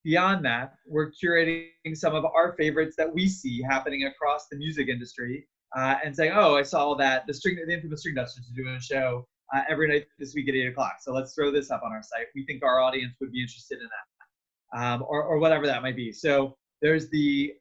beyond 0.04 0.44
that, 0.44 0.74
we're 0.86 1.10
curating 1.10 1.68
some 1.94 2.14
of 2.14 2.24
our 2.24 2.54
favorites 2.58 2.94
that 2.96 3.12
we 3.12 3.26
see 3.26 3.62
happening 3.62 4.04
across 4.04 4.48
the 4.48 4.56
music 4.56 4.88
industry 4.88 5.46
uh, 5.76 5.96
and 6.04 6.14
saying, 6.14 6.32
oh, 6.34 6.56
I 6.56 6.62
saw 6.62 6.94
that 6.96 7.26
the 7.26 7.34
string, 7.34 7.56
the 7.66 7.72
infamous 7.72 8.04
Stringdusters 8.04 8.50
are 8.50 8.56
doing 8.56 8.74
a 8.74 8.80
show 8.80 9.26
uh, 9.54 9.62
every 9.68 9.88
night 9.88 10.06
this 10.18 10.34
week 10.34 10.48
at 10.48 10.54
eight 10.54 10.66
o'clock. 10.66 10.96
So 11.00 11.12
let's 11.12 11.34
throw 11.34 11.50
this 11.50 11.70
up 11.70 11.82
on 11.84 11.92
our 11.92 12.02
site. 12.02 12.26
We 12.34 12.44
think 12.44 12.62
our 12.62 12.80
audience 12.80 13.14
would 13.20 13.32
be 13.32 13.40
interested 13.40 13.78
in 13.78 13.88
that, 13.88 14.80
um, 14.80 15.04
or, 15.08 15.22
or 15.22 15.38
whatever 15.38 15.66
that 15.66 15.82
might 15.82 15.96
be. 15.96 16.12
So 16.12 16.56
there's 16.82 17.08
the, 17.10 17.52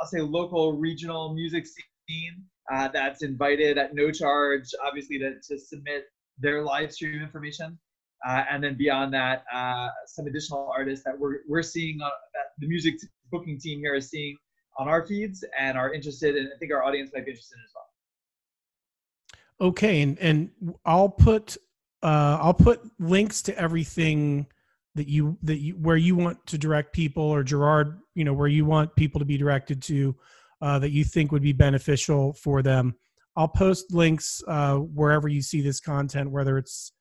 I'll 0.00 0.08
say, 0.08 0.20
local 0.20 0.74
regional 0.74 1.34
music 1.34 1.66
scene 1.66 2.44
uh, 2.72 2.88
that's 2.88 3.22
invited 3.22 3.78
at 3.78 3.94
no 3.94 4.10
charge, 4.10 4.68
obviously, 4.84 5.18
to, 5.18 5.34
to 5.48 5.58
submit 5.58 6.04
their 6.38 6.62
live 6.62 6.92
stream 6.92 7.22
information. 7.22 7.78
Uh, 8.26 8.44
and 8.50 8.62
then 8.64 8.76
beyond 8.76 9.12
that, 9.14 9.44
uh, 9.52 9.88
some 10.06 10.26
additional 10.26 10.70
artists 10.76 11.04
that 11.04 11.16
we're, 11.16 11.40
we're 11.48 11.62
seeing, 11.62 12.00
uh, 12.02 12.08
that 12.34 12.46
the 12.58 12.66
music 12.66 12.94
booking 13.30 13.58
team 13.58 13.78
here 13.80 13.94
is 13.94 14.08
seeing 14.08 14.36
on 14.78 14.88
our 14.88 15.06
feeds 15.06 15.44
and 15.58 15.78
are 15.78 15.92
interested, 15.92 16.36
and 16.36 16.48
I 16.54 16.58
think 16.58 16.72
our 16.72 16.84
audience 16.84 17.10
might 17.14 17.24
be 17.24 17.32
interested 17.32 17.58
as 17.64 17.72
well. 17.74 19.68
Okay, 19.68 20.02
and 20.02 20.18
and 20.18 20.50
I'll 20.84 21.08
put 21.08 21.56
uh, 22.02 22.38
I'll 22.40 22.54
put 22.54 22.80
links 22.98 23.42
to 23.42 23.58
everything 23.58 24.46
that 24.94 25.08
you 25.08 25.38
that 25.42 25.58
you 25.58 25.74
where 25.74 25.96
you 25.96 26.14
want 26.14 26.44
to 26.46 26.58
direct 26.58 26.92
people 26.92 27.22
or 27.22 27.42
Gerard, 27.42 28.00
you 28.14 28.24
know, 28.24 28.34
where 28.34 28.48
you 28.48 28.64
want 28.64 28.94
people 28.96 29.18
to 29.18 29.24
be 29.24 29.38
directed 29.38 29.82
to 29.82 30.14
uh, 30.60 30.78
that 30.78 30.90
you 30.90 31.04
think 31.04 31.32
would 31.32 31.42
be 31.42 31.52
beneficial 31.52 32.32
for 32.34 32.62
them. 32.62 32.94
I'll 33.36 33.48
post 33.48 33.92
links 33.92 34.42
uh, 34.48 34.76
wherever 34.76 35.28
you 35.28 35.42
see 35.42 35.60
this 35.60 35.80
content, 35.80 36.30
whether 36.30 36.58
it's 36.58 36.92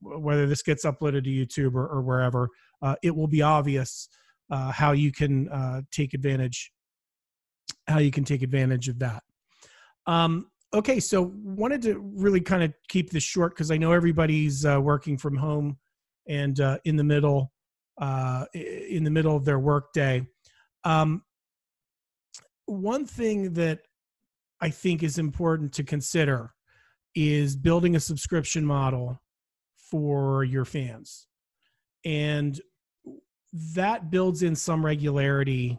whether 0.00 0.46
this 0.46 0.62
gets 0.62 0.84
uploaded 0.84 1.24
to 1.24 1.30
YouTube 1.30 1.74
or, 1.74 1.86
or 1.86 2.02
wherever. 2.02 2.48
Uh, 2.82 2.96
it 3.02 3.14
will 3.14 3.28
be 3.28 3.42
obvious 3.42 4.08
uh, 4.50 4.72
how 4.72 4.92
you 4.92 5.12
can 5.12 5.48
uh, 5.50 5.82
take 5.90 6.14
advantage 6.14 6.72
how 7.86 7.98
you 7.98 8.10
can 8.10 8.24
take 8.24 8.42
advantage 8.42 8.88
of 8.88 8.98
that. 9.00 9.22
Um, 10.06 10.46
okay, 10.72 11.00
so 11.00 11.32
wanted 11.42 11.82
to 11.82 11.98
really 11.98 12.40
kind 12.40 12.62
of 12.62 12.72
keep 12.88 13.10
this 13.10 13.22
short 13.22 13.54
because 13.54 13.70
I 13.70 13.76
know 13.76 13.92
everybody's 13.92 14.64
uh, 14.64 14.80
working 14.80 15.16
from 15.16 15.36
home 15.36 15.78
and 16.28 16.58
uh, 16.60 16.78
in 16.84 16.96
the 16.96 17.04
middle 17.04 17.52
uh, 18.00 18.44
in 18.54 19.04
the 19.04 19.10
middle 19.10 19.36
of 19.36 19.44
their 19.44 19.58
workday. 19.58 20.26
Um, 20.82 21.22
one 22.66 23.06
thing 23.06 23.52
that 23.54 23.80
I 24.60 24.70
think 24.70 25.02
is 25.02 25.18
important 25.18 25.72
to 25.74 25.84
consider 25.84 26.52
is 27.14 27.54
building 27.54 27.94
a 27.94 28.00
subscription 28.00 28.64
model 28.64 29.20
for 29.76 30.42
your 30.42 30.64
fans, 30.64 31.28
and 32.04 32.60
that 33.74 34.10
builds 34.10 34.42
in 34.42 34.56
some 34.56 34.84
regularity 34.84 35.78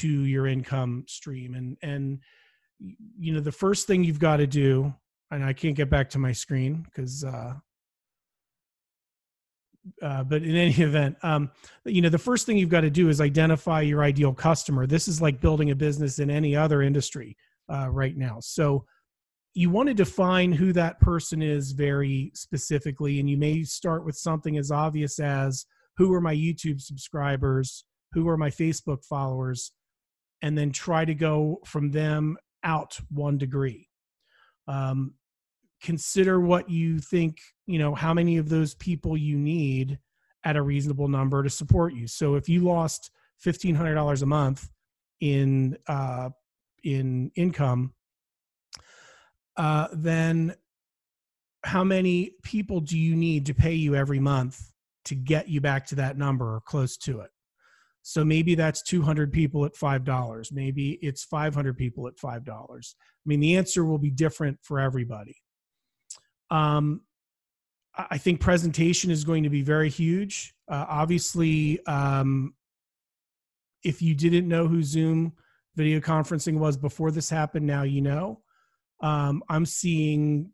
to 0.00 0.24
your 0.24 0.46
income 0.46 1.04
stream. 1.06 1.54
And 1.54 1.76
and 1.82 2.18
you 3.18 3.32
know 3.32 3.40
the 3.40 3.52
first 3.52 3.86
thing 3.86 4.04
you've 4.04 4.18
got 4.18 4.38
to 4.38 4.46
do 4.46 4.92
and 5.30 5.44
i 5.44 5.52
can't 5.52 5.76
get 5.76 5.88
back 5.88 6.10
to 6.10 6.18
my 6.18 6.32
screen 6.32 6.82
because 6.84 7.24
uh, 7.24 7.54
uh, 10.02 10.24
but 10.24 10.42
in 10.42 10.56
any 10.56 10.74
event 10.74 11.16
um, 11.22 11.50
you 11.84 12.02
know 12.02 12.08
the 12.08 12.18
first 12.18 12.46
thing 12.46 12.56
you've 12.56 12.68
got 12.68 12.82
to 12.82 12.90
do 12.90 13.08
is 13.08 13.20
identify 13.20 13.80
your 13.80 14.02
ideal 14.02 14.32
customer. 14.32 14.86
This 14.86 15.08
is 15.08 15.20
like 15.20 15.40
building 15.40 15.70
a 15.70 15.76
business 15.76 16.18
in 16.18 16.30
any 16.30 16.54
other 16.54 16.82
industry 16.82 17.36
uh, 17.72 17.88
right 17.90 18.16
now. 18.16 18.38
So 18.40 18.84
you 19.54 19.70
want 19.70 19.88
to 19.88 19.94
define 19.94 20.52
who 20.52 20.72
that 20.72 21.00
person 21.00 21.42
is 21.42 21.72
very 21.72 22.30
specifically 22.34 23.20
and 23.20 23.28
you 23.28 23.36
may 23.36 23.64
start 23.64 24.04
with 24.04 24.16
something 24.16 24.56
as 24.56 24.70
obvious 24.70 25.18
as 25.18 25.66
who 25.96 26.12
are 26.14 26.20
my 26.20 26.34
youtube 26.34 26.80
subscribers? 26.80 27.84
Who 28.12 28.28
are 28.28 28.36
my 28.36 28.50
facebook 28.50 29.04
followers 29.04 29.72
and 30.42 30.58
then 30.58 30.72
try 30.72 31.04
to 31.04 31.14
go 31.14 31.60
from 31.64 31.90
them 31.90 32.36
out 32.64 32.98
one 33.10 33.38
degree. 33.38 33.88
Um, 34.68 35.14
consider 35.82 36.40
what 36.40 36.68
you 36.68 36.98
think, 36.98 37.40
you 37.66 37.78
know, 37.78 37.94
how 37.94 38.14
many 38.14 38.36
of 38.36 38.48
those 38.48 38.74
people 38.74 39.16
you 39.16 39.36
need 39.38 39.98
at 40.44 40.56
a 40.56 40.62
reasonable 40.62 41.08
number 41.08 41.42
to 41.42 41.50
support 41.50 41.94
you. 41.94 42.06
So 42.06 42.34
if 42.34 42.48
you 42.48 42.60
lost 42.60 43.10
fifteen 43.38 43.74
hundred 43.74 43.94
dollars 43.94 44.22
a 44.22 44.26
month 44.26 44.68
in 45.20 45.76
uh, 45.86 46.30
in 46.84 47.30
income, 47.36 47.94
uh, 49.56 49.88
then 49.92 50.54
how 51.64 51.84
many 51.84 52.32
people 52.42 52.80
do 52.80 52.98
you 52.98 53.14
need 53.14 53.46
to 53.46 53.54
pay 53.54 53.74
you 53.74 53.94
every 53.94 54.18
month 54.18 54.72
to 55.04 55.14
get 55.14 55.48
you 55.48 55.60
back 55.60 55.86
to 55.86 55.94
that 55.96 56.16
number 56.16 56.56
or 56.56 56.60
close 56.60 56.96
to 56.96 57.20
it? 57.20 57.30
So 58.02 58.24
maybe 58.24 58.54
that's 58.54 58.82
200 58.82 59.32
people 59.32 59.64
at 59.64 59.74
$5. 59.74 60.52
Maybe 60.52 60.98
it's 61.02 61.24
500 61.24 61.76
people 61.76 62.08
at 62.08 62.16
$5. 62.16 62.48
I 62.48 62.84
mean, 63.24 63.40
the 63.40 63.56
answer 63.56 63.84
will 63.84 63.98
be 63.98 64.10
different 64.10 64.58
for 64.62 64.80
everybody. 64.80 65.36
Um, 66.50 67.02
I 67.96 68.18
think 68.18 68.40
presentation 68.40 69.10
is 69.10 69.24
going 69.24 69.44
to 69.44 69.50
be 69.50 69.62
very 69.62 69.88
huge. 69.88 70.54
Uh, 70.68 70.86
obviously, 70.88 71.84
um, 71.86 72.54
if 73.84 74.02
you 74.02 74.14
didn't 74.14 74.48
know 74.48 74.66
who 74.66 74.82
Zoom 74.82 75.32
video 75.76 76.00
conferencing 76.00 76.58
was 76.58 76.76
before 76.76 77.10
this 77.10 77.30
happened, 77.30 77.66
now 77.66 77.82
you 77.82 78.00
know. 78.00 78.40
Um, 79.00 79.42
I'm 79.48 79.66
seeing 79.66 80.50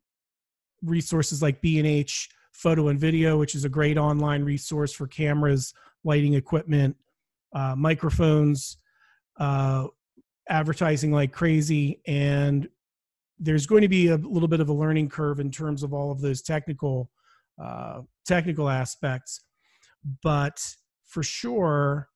resources 0.82 1.42
like 1.42 1.61
B&H 1.61 2.28
Photo 2.52 2.88
and 2.88 2.98
Video, 2.98 3.38
which 3.38 3.54
is 3.54 3.64
a 3.64 3.68
great 3.68 3.98
online 3.98 4.42
resource 4.42 4.92
for 4.92 5.06
cameras, 5.06 5.72
lighting 6.04 6.34
equipment, 6.34 6.96
uh, 7.52 7.74
microphones, 7.76 8.78
uh, 9.38 9.87
advertising 10.48 11.12
like 11.12 11.32
crazy, 11.32 12.00
and 12.06 12.68
there's 13.38 13.66
going 13.66 13.82
to 13.82 13.88
be 13.88 14.08
a 14.08 14.16
little 14.16 14.48
bit 14.48 14.61
of 14.61 14.68
a 14.68 14.72
learning 14.72 15.08
curve 15.08 15.40
in 15.40 15.50
terms 15.50 15.82
of 15.82 15.92
all 15.92 16.11
of 16.11 16.20
those 16.20 16.42
technical 16.42 17.11
uh, 17.62 18.00
technical 18.26 18.68
aspects, 18.68 19.40
but 20.22 20.74
for 21.06 21.22
sure 21.22 22.08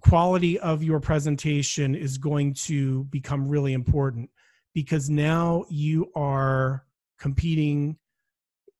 quality 0.00 0.58
of 0.60 0.82
your 0.82 1.00
presentation 1.00 1.94
is 1.94 2.18
going 2.18 2.54
to 2.54 3.04
become 3.04 3.48
really 3.48 3.72
important 3.72 4.30
because 4.74 5.10
now 5.10 5.64
you 5.68 6.10
are 6.14 6.84
competing 7.18 7.96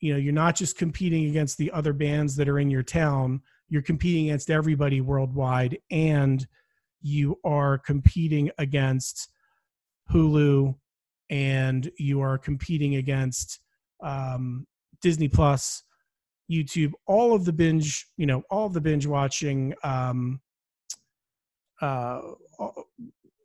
you 0.01 0.13
know 0.13 0.19
you're 0.19 0.33
not 0.33 0.57
just 0.57 0.77
competing 0.77 1.27
against 1.27 1.59
the 1.59 1.71
other 1.73 1.93
bands 1.93 2.37
that 2.37 2.49
are 2.49 2.59
in 2.59 2.71
your 2.71 2.83
town 2.83 3.41
you're 3.73 3.81
competing 3.81 4.27
against 4.27 4.51
everybody 4.51 5.01
worldwide 5.01 5.79
and 5.91 6.47
you 7.01 7.39
are 7.43 7.79
competing 7.79 8.51
against 8.59 9.31
Hulu 10.13 10.75
and 11.31 11.91
you 11.99 12.21
are 12.21 12.37
competing 12.37 12.97
against 12.97 13.61
um, 14.03 14.67
Disney 15.01 15.27
Plus, 15.27 15.85
YouTube, 16.51 16.93
all 17.07 17.35
of 17.35 17.47
the 17.47 17.53
binge, 17.55 18.07
you 18.19 18.27
know, 18.27 18.43
all 18.51 18.69
the 18.69 18.81
binge 18.81 19.07
watching, 19.07 19.73
um, 19.83 20.39
uh, 21.81 22.21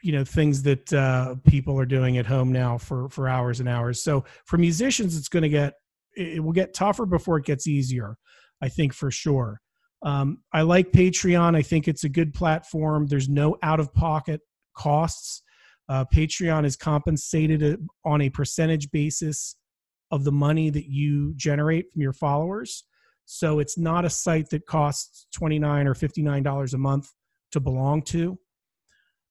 you 0.04 0.12
know, 0.12 0.26
things 0.26 0.62
that 0.64 0.92
uh, 0.92 1.36
people 1.46 1.80
are 1.80 1.86
doing 1.86 2.18
at 2.18 2.26
home 2.26 2.52
now 2.52 2.78
for 2.78 3.08
for 3.08 3.30
hours 3.30 3.62
and 3.62 3.70
hours. 3.70 4.04
So 4.04 4.26
for 4.44 4.58
musicians, 4.58 5.16
it's 5.16 5.30
going 5.30 5.44
to 5.44 5.50
get 5.50 5.76
it 6.18 6.44
will 6.44 6.52
get 6.52 6.74
tougher 6.74 7.06
before 7.06 7.38
it 7.38 7.46
gets 7.46 7.66
easier. 7.66 8.18
I 8.62 8.68
think 8.68 8.94
for 8.94 9.10
sure. 9.10 9.62
Um, 10.04 10.40
I 10.54 10.62
like 10.62 10.92
Patreon. 10.92 11.56
I 11.56 11.62
think 11.62 11.88
it's 11.88 12.04
a 12.04 12.10
good 12.10 12.34
platform. 12.34 13.08
There's 13.08 13.30
no 13.30 13.58
out 13.64 13.80
of 13.80 13.94
pocket 13.94 14.42
costs. 14.76 15.42
Uh, 15.90 16.06
Patreon 16.14 16.66
is 16.66 16.76
compensated 16.76 17.64
uh, 17.64 17.78
on 18.06 18.22
a 18.22 18.30
percentage 18.30 18.92
basis 18.92 19.56
of 20.12 20.24
the 20.24 20.32
money 20.32 20.70
that 20.70 20.90
you 20.90 21.34
generate 21.36 21.92
from 21.92 22.02
your 22.02 22.14
followers. 22.14 22.84
So 23.26 23.60
it's 23.60 23.78
not 23.78 24.06
a 24.06 24.10
site 24.10 24.50
that 24.52 24.66
costs 24.66 25.28
29 25.34 25.88
or 25.88 25.94
$59 25.94 26.74
a 26.74 26.78
month 26.78 27.12
to 27.52 27.60
belong 27.60 28.02
to. 28.04 28.38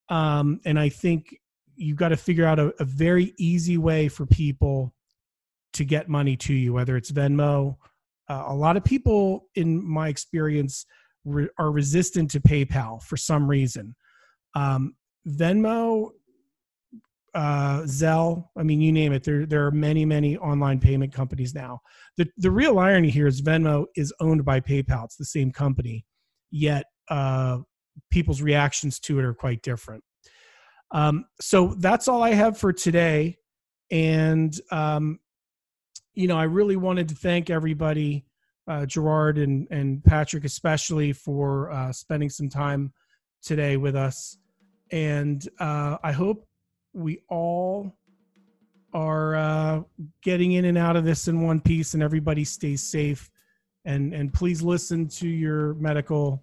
Um, 0.08 0.60
and 0.64 0.78
I 0.78 0.88
think 0.88 1.36
you've 1.76 1.96
got 1.96 2.08
to 2.08 2.16
figure 2.16 2.44
out 2.44 2.58
a, 2.58 2.74
a 2.78 2.84
very 2.84 3.34
easy 3.38 3.78
way 3.78 4.08
for 4.08 4.26
people 4.26 4.94
to 5.74 5.84
get 5.84 6.08
money 6.08 6.36
to 6.36 6.54
you, 6.54 6.72
whether 6.72 6.96
it's 6.96 7.12
Venmo 7.12 7.76
uh, 8.28 8.44
a 8.48 8.54
lot 8.54 8.76
of 8.76 8.84
people, 8.84 9.48
in 9.54 9.86
my 9.86 10.08
experience, 10.08 10.86
re- 11.24 11.48
are 11.58 11.70
resistant 11.70 12.30
to 12.32 12.40
PayPal 12.40 13.02
for 13.02 13.16
some 13.16 13.48
reason. 13.48 13.94
Um, 14.54 14.94
Venmo, 15.28 16.10
uh, 17.34 17.82
Zelle, 17.82 18.48
I 18.56 18.62
mean, 18.62 18.80
you 18.80 18.92
name 18.92 19.12
it. 19.12 19.22
There, 19.22 19.44
there 19.44 19.66
are 19.66 19.70
many, 19.70 20.04
many 20.04 20.36
online 20.38 20.80
payment 20.80 21.12
companies 21.12 21.54
now. 21.54 21.80
The, 22.16 22.26
the 22.38 22.50
real 22.50 22.78
irony 22.78 23.10
here 23.10 23.26
is 23.26 23.42
Venmo 23.42 23.86
is 23.94 24.12
owned 24.20 24.44
by 24.44 24.60
PayPal. 24.60 25.04
It's 25.04 25.16
the 25.16 25.24
same 25.24 25.52
company, 25.52 26.06
yet 26.50 26.86
uh, 27.10 27.58
people's 28.10 28.40
reactions 28.40 28.98
to 29.00 29.18
it 29.18 29.24
are 29.24 29.34
quite 29.34 29.62
different. 29.62 30.02
Um, 30.92 31.26
so 31.40 31.74
that's 31.78 32.08
all 32.08 32.22
I 32.22 32.30
have 32.30 32.56
for 32.56 32.72
today. 32.72 33.36
And 33.90 34.58
um, 34.70 35.18
you 36.16 36.26
know, 36.26 36.36
I 36.36 36.44
really 36.44 36.76
wanted 36.76 37.08
to 37.10 37.14
thank 37.14 37.50
everybody, 37.50 38.24
uh, 38.66 38.86
Gerard 38.86 39.38
and 39.38 39.68
and 39.70 40.02
Patrick 40.02 40.44
especially 40.44 41.12
for 41.12 41.70
uh, 41.70 41.92
spending 41.92 42.30
some 42.30 42.48
time 42.48 42.92
today 43.42 43.76
with 43.76 43.94
us, 43.94 44.38
and 44.90 45.46
uh, 45.60 45.98
I 46.02 46.10
hope 46.10 46.48
we 46.94 47.20
all 47.28 47.94
are 48.94 49.36
uh, 49.36 49.82
getting 50.22 50.52
in 50.52 50.64
and 50.64 50.78
out 50.78 50.96
of 50.96 51.04
this 51.04 51.28
in 51.28 51.42
one 51.42 51.60
piece, 51.60 51.94
and 51.94 52.02
everybody 52.02 52.44
stays 52.44 52.82
safe. 52.82 53.30
And 53.84 54.14
and 54.14 54.32
please 54.32 54.62
listen 54.62 55.06
to 55.08 55.28
your 55.28 55.74
medical 55.74 56.42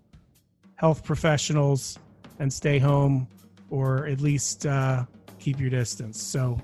health 0.76 1.04
professionals 1.04 1.98
and 2.40 2.54
stay 2.54 2.78
home, 2.78 3.28
or 3.70 4.06
at 4.06 4.22
least 4.22 4.66
uh, 4.66 5.06
keep 5.40 5.60
your 5.60 5.70
distance. 5.72 6.22
So, 6.22 6.60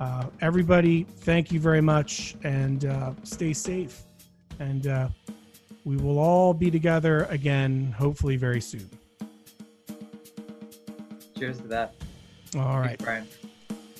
uh, 0.00 0.26
everybody, 0.40 1.04
thank 1.04 1.50
you 1.52 1.60
very 1.60 1.80
much, 1.80 2.36
and 2.44 2.84
uh, 2.84 3.12
stay 3.22 3.52
safe. 3.52 4.02
And 4.58 4.86
uh, 4.86 5.08
we 5.84 5.96
will 5.96 6.18
all 6.18 6.52
be 6.54 6.70
together 6.70 7.26
again, 7.30 7.94
hopefully 7.96 8.36
very 8.36 8.60
soon. 8.60 8.88
Cheers 11.38 11.58
to 11.58 11.68
that. 11.68 11.94
All 12.56 12.78
right. 12.78 12.98
Thanks, 12.98 13.04
Brian. 13.04 13.26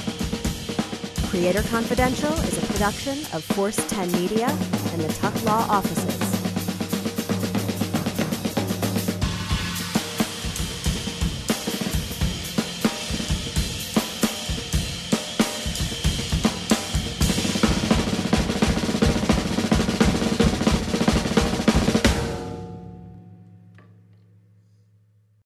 Creator 1.31 1.62
Confidential 1.68 2.33
is 2.33 2.61
a 2.61 2.66
production 2.72 3.18
of 3.33 3.44
Force 3.44 3.77
10 3.88 4.11
Media 4.11 4.49
and 4.49 5.01
the 5.01 5.12
Tuck 5.20 5.44
Law 5.44 5.64
Offices. 5.70 6.06